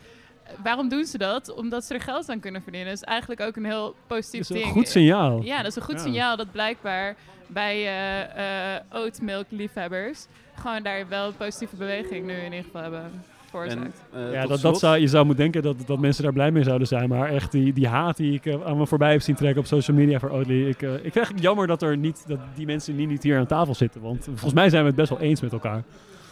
[0.62, 1.54] Waarom doen ze dat?
[1.54, 2.88] Omdat ze er geld aan kunnen verdienen.
[2.90, 4.72] Dat is eigenlijk ook een heel positief Dat is een ding.
[4.72, 5.42] goed signaal.
[5.42, 6.00] Ja, dat is een goed Ja.
[6.00, 7.16] signaal dat blijkbaar
[7.52, 12.82] bij eh eh oatmilk liefhebbers gewoon daar wel een positieve beweging nu in ieder geval
[12.82, 14.02] hebben En, veroorzaakt.
[14.12, 16.62] eh, Ja, dat, dat zou, je zou moeten denken dat, dat mensen daar blij mee
[16.62, 17.08] zouden zijn.
[17.08, 19.66] Maar echt die, die haat die ik eh, aan me voorbij heb zien trekken op
[19.66, 20.68] social media voor Oatly.
[20.68, 23.46] Ik, ik vind het jammer dat, er niet, dat die mensen niet, niet hier aan
[23.46, 24.00] tafel zitten.
[24.00, 25.82] Want volgens mij zijn we het best wel eens met elkaar.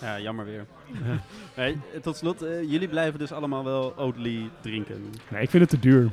[0.00, 0.66] Ja, jammer weer.
[1.56, 5.10] nee, tot slot, jullie blijven dus allemaal wel Oatly drinken.
[5.28, 6.10] Nee, ik vind het te duur.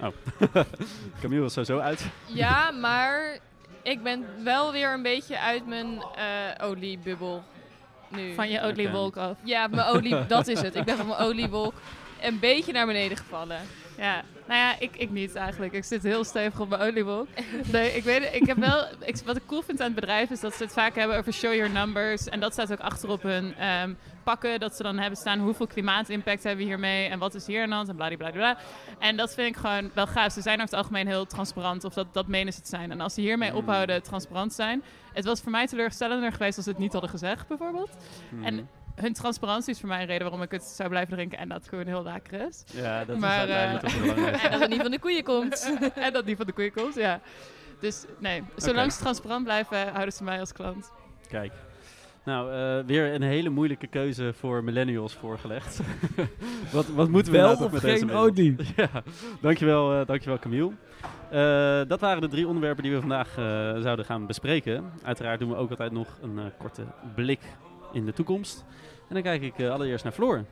[1.20, 2.06] Camille was sowieso uit.
[2.26, 3.38] Ja, maar
[3.86, 7.42] ik ben wel weer een beetje uit mijn eh oliebubbel
[8.08, 8.34] nu.
[8.34, 8.92] Van je Oatly Oké.
[8.92, 9.36] wolk af.
[9.44, 10.74] Ja, mijn olie, dat is het.
[10.74, 11.74] Ik ben van mijn oliewolk
[12.20, 13.60] een beetje naar beneden gevallen.
[13.96, 15.72] Ja, nou ja, ik, ik niet eigenlijk.
[15.72, 17.28] Ik zit heel stevig op mijn oliewolk.
[17.72, 20.30] Nee, ik weet het, ik heb wel, ik, wat ik cool vind aan het bedrijf
[20.30, 22.28] is dat ze het vaak hebben over show your numbers.
[22.28, 23.94] En dat staat ook achter op hun ehm,
[24.24, 24.60] pakken.
[24.60, 27.68] Dat ze dan hebben staan hoeveel klimaatimpact hebben we hiermee en wat is hier aan
[27.68, 28.56] de hand en bladibladibla.
[28.98, 30.32] En dat vind ik gewoon wel gaaf.
[30.32, 32.90] Ze zijn over het algemeen heel transparant of dat, dat menen ze te zijn.
[32.90, 33.56] En als ze hiermee Mm.
[33.56, 34.82] ophouden transparant zijn.
[35.12, 37.90] Het was voor mij teleurstellender geweest als ze het niet hadden gezegd bijvoorbeeld.
[38.42, 41.48] En hun transparantie is voor mij een reden waarom ik het zou blijven drinken en
[41.48, 42.64] dat het gewoon heel lekker is.
[42.72, 44.46] ja, dat maar, is uiteindelijk toch het belangrijkste.
[44.46, 45.76] En dat het niet van de koeien komt.
[45.94, 47.20] en dat die van de koeien komt, ja.
[47.80, 50.92] Dus nee, zolang ze transparant blijven, houden ze mij als klant.
[51.28, 51.52] Kijk.
[52.24, 55.80] Nou, eh, weer een hele moeilijke keuze voor millennials voorgelegd.
[56.72, 58.16] wat, wat moeten we Wel nou of met geen?
[58.16, 58.56] Oatly?
[58.76, 59.02] ja,
[59.40, 60.72] dankjewel, eh dankjewel Camille.
[61.30, 63.44] Eh, dat waren de drie onderwerpen die we vandaag eh,
[63.82, 64.84] zouden gaan bespreken.
[65.02, 66.82] Uiteraard doen we ook altijd nog een eh, korte
[67.14, 67.40] blik
[67.92, 68.64] in de toekomst.
[69.08, 70.44] En dan kijk ik eh, allereerst naar Floor.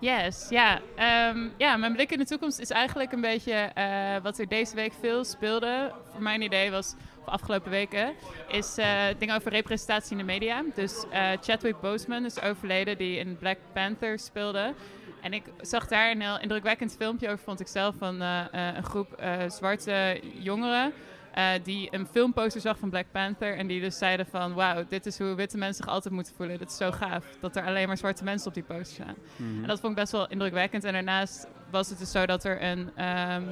[0.00, 0.80] Yes, ja.
[0.96, 4.74] Ehm, ja, mijn blik in de toekomst is eigenlijk een beetje eh, wat er deze
[4.74, 5.92] week veel speelde.
[6.12, 8.14] Voor mijn idee was, of afgelopen weken,
[8.48, 10.64] is eh dingen over representatie in de media.
[10.74, 11.04] Dus
[11.40, 14.74] Chadwick Boseman is overleden, die in Black Panther speelde.
[15.20, 19.22] En ik zag daar een heel indrukwekkend filmpje over, vond ik zelf, van een groep
[19.48, 20.92] zwarte jongeren.
[21.32, 23.56] Eh, die een filmposter zag van Black Panther.
[23.56, 26.58] En die dus zeiden van, wauw, dit is hoe witte mensen zich altijd moeten voelen.
[26.58, 29.14] Dit is zo gaaf, dat er alleen maar zwarte mensen op die poster staan.
[29.36, 29.62] Mhm.
[29.62, 30.84] En dat vond ik best wel indrukwekkend.
[30.84, 33.42] En daarnaast was het dus zo dat er een, ehm,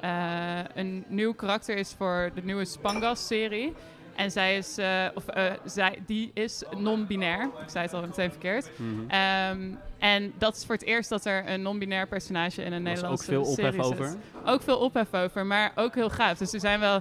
[0.00, 3.72] eh, een nieuw karakter is voor de nieuwe Spangas-serie.
[4.16, 5.24] En zij is, eh, of
[5.64, 7.42] zij, die is non-binair.
[7.42, 8.70] Ik zei het al meteen verkeerd.
[8.76, 9.10] Mhm.
[9.10, 12.92] Ehm, en dat is voor het eerst dat er een non-binair personage in een Er
[12.92, 14.16] was Nederlandse ook veel ophef serie over.
[14.44, 16.38] Ook veel ophef over, maar ook heel gaaf.
[16.38, 17.00] Dus er zijn wel...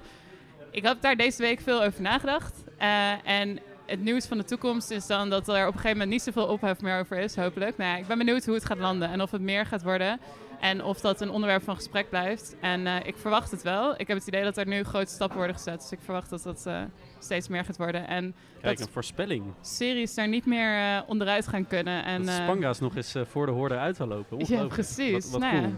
[0.71, 2.63] Ik heb daar deze week veel over nagedacht.
[2.77, 6.09] Eh, en het nieuws van de toekomst is dan dat er op een gegeven moment
[6.09, 7.77] niet zoveel ophef meer over is, hopelijk.
[7.77, 10.19] Nou ja, ik ben benieuwd hoe het gaat landen en of het meer gaat worden.
[10.59, 12.55] En of dat een onderwerp van gesprek blijft.
[12.59, 13.93] En eh, ik verwacht het wel.
[13.97, 15.81] Ik heb het idee dat er nu grote stappen worden gezet.
[15.81, 16.81] Dus ik verwacht dat dat eh,
[17.19, 18.07] steeds meer gaat worden.
[18.07, 19.43] En Kijk, dat een voorspelling.
[19.61, 22.03] series daar niet meer onderuit gaan kunnen.
[22.03, 24.45] En, dat Spanga's nog eens voor de hoorde uit zal lopen.
[24.47, 25.11] Ja, precies.
[25.11, 25.77] Wat, wat Nou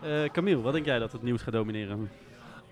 [0.00, 0.28] cool.
[0.30, 2.10] Camille, wat denk jij dat het nieuws gaat domineren?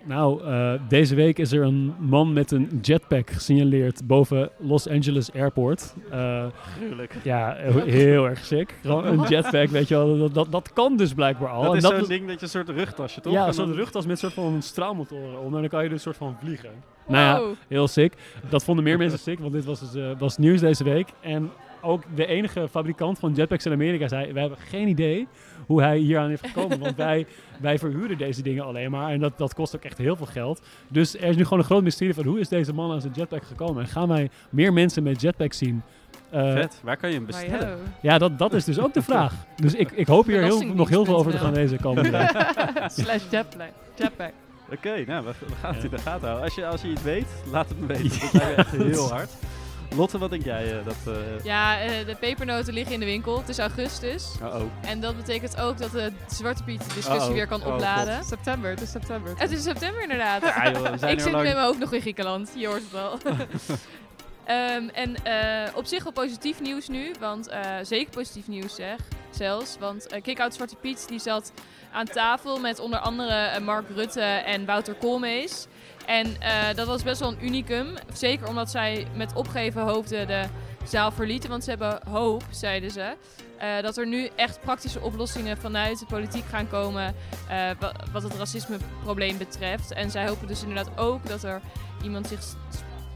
[0.05, 5.33] Nou, eh, deze week is er een man met een jetpack gesignaleerd boven Los Angeles
[5.33, 5.93] Airport.
[6.11, 6.45] Eh,
[6.77, 7.15] Gruwelijk.
[7.23, 8.75] ja, he- heel erg sick.
[8.81, 10.17] Gewoon een jetpack, weet je wel.
[10.17, 11.63] Dat, dat, dat kan dus blijkbaar al.
[11.63, 13.33] dat is dat zo'n ding dat je een soort rugtasje, toch?
[13.33, 15.53] Ja, En zo'n dan- rugtas met een soort van straalmotoren om.
[15.55, 16.69] En dan kan je dus een soort van vliegen.
[17.07, 18.13] Nou ja, heel sick.
[18.49, 21.07] Dat vonden meer mensen sick, want dit was, dus, eh, was nieuws deze week.
[21.19, 21.51] En
[21.81, 24.33] ook de enige fabrikant van jetpacks in Amerika zei...
[24.33, 25.27] we hebben geen idee
[25.65, 26.79] hoe hij hier aan heeft gekomen.
[26.79, 27.25] want wij,
[27.61, 29.11] wij verhuren deze dingen alleen maar.
[29.11, 30.61] En dat, dat kost ook echt heel veel geld.
[30.87, 32.25] Dus er is nu gewoon een groot mysterie van...
[32.25, 33.83] hoe is deze man aan zijn jetpack gekomen?
[33.83, 35.81] En gaan wij meer mensen met jetpacks zien?
[36.29, 37.79] Eh, Vet, waar kan je hem bestellen?
[38.01, 39.33] ja, dat, dat is dus ook de vraag.
[39.55, 42.09] Dus ik, ik hoop hier heel, nog heel veel over te gaan lezen komende
[42.87, 43.71] Slash jetpack.
[43.95, 44.31] jetpack.
[44.71, 46.43] Oké, nou, we, we gaan het in de gaten houden.
[46.43, 48.09] Als je, als je iets weet, laat het me weten.
[48.21, 49.31] Dat lijkt me echt heel hard.
[49.95, 50.95] Lotte, wat denk jij eh, dat...
[51.15, 53.37] eh Ja, eh, de pepernoten liggen in de winkel.
[53.37, 54.27] Het is augustus.
[54.41, 54.61] oh, oh.
[54.81, 58.23] En dat betekent ook dat de Zwarte Piet discussie weer kan Oh, opladen.
[58.23, 59.33] September, het is september.
[59.37, 60.41] het is september inderdaad.
[60.41, 61.43] Ja, joh, we zijn ik zit lang.
[61.43, 62.51] met mijn hoofd nog in Griekenland.
[62.55, 63.17] Je hoort het wel.
[64.45, 67.11] Ehm, en eh, op zich wel positief nieuws nu.
[67.19, 68.95] Want eh, zeker positief nieuws zeg.
[69.29, 69.77] zelfs.
[69.79, 71.51] Want Kick-Out Zwarte Piet die zat
[71.91, 75.67] aan tafel met onder andere Mark Rutte en Wouter Koolmees.
[76.05, 77.93] En eh, dat was best wel een unicum.
[78.13, 80.43] Zeker omdat zij met opgeven hoofden de
[80.83, 81.49] zaal verlieten.
[81.49, 83.13] Want ze hebben hoop, zeiden ze.
[83.57, 87.15] eh, dat er nu echt praktische oplossingen vanuit de politiek gaan komen.
[87.49, 89.91] eh, wa- wat het racismeprobleem betreft.
[89.93, 91.61] En zij hopen dus inderdaad ook dat er
[92.03, 92.39] iemand zich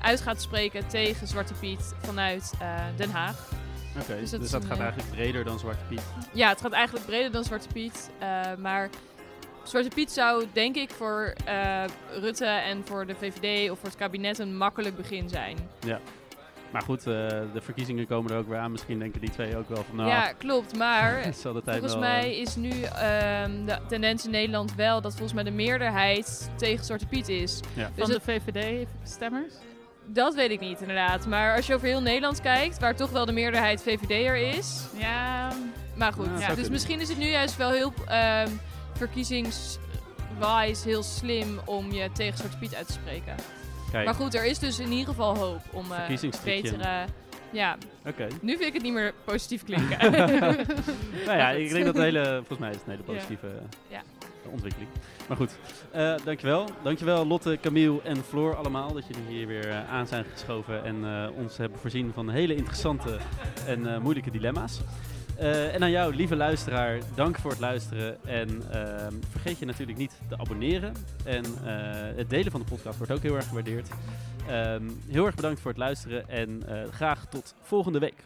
[0.01, 2.51] uit gaat spreken tegen Zwarte Piet vanuit
[2.95, 3.49] Den Haag.
[4.01, 6.01] Oké, Dus dus dat een, gaat eigenlijk breder dan Zwarte Piet.
[6.33, 8.09] Ja, het gaat eigenlijk breder dan Zwarte Piet.
[8.57, 8.89] maar
[9.65, 11.83] Zwarte Piet zou denk ik voor eh,
[12.19, 15.57] Rutte en voor de VVD of voor het kabinet een makkelijk begin zijn.
[16.71, 17.05] Maar goed, eh,
[17.53, 18.71] de verkiezingen komen er ook weer aan.
[18.71, 20.77] Misschien denken die twee ook wel van, nou, ja, klopt.
[20.77, 21.21] Maar
[21.63, 25.43] volgens wel, eh, mij is nu ehm, de tendens in Nederland wel dat volgens mij
[25.43, 27.59] de meerderheid tegen Zwarte Piet is.
[27.73, 27.89] Ja.
[27.95, 29.53] Dus Van het- de VVD-stemmers?
[30.07, 31.27] dat weet ik niet inderdaad.
[31.27, 34.81] Maar als je over heel Nederland kijkt, waar toch wel de meerderheid VVD'er is.
[34.97, 35.51] Ja,
[35.95, 36.71] Maar goed, Ja, dus kunnen.
[36.71, 38.49] misschien is het nu juist wel heel ehm
[38.97, 39.79] verkiezingswise
[40.89, 43.35] heel slim om je tegen Zwarte Piet uit te spreken.
[43.91, 46.61] Kijk, Maar goed, er is dus in ieder geval hoop om Verkiezingstrikje.
[46.71, 47.05] betere...
[47.51, 48.27] Ja, oké.
[48.41, 50.11] nu vind ik het niet meer positief klinken.
[51.25, 53.47] nou ja, ik denk dat het hele, volgens mij is het een hele positieve
[53.87, 54.01] Ja.
[54.43, 54.89] eh, ontwikkeling.
[55.27, 55.51] Maar goed,
[55.91, 56.69] eh, dankjewel.
[56.83, 61.57] Dankjewel Lotte, Camille en Floor allemaal dat jullie hier weer aan zijn geschoven en ons
[61.57, 63.17] hebben voorzien van hele interessante
[63.67, 64.79] en moeilijke dilemma's.
[65.37, 68.17] Eh, en aan jou, lieve luisteraar, dank voor het luisteren.
[68.25, 70.93] En ehm, vergeet je natuurlijk niet te abonneren.
[71.23, 73.89] En eh, het delen van de podcast wordt ook heel erg gewaardeerd.
[74.47, 78.23] Ehm, heel erg bedankt voor het luisteren en eh, graag tot volgende week.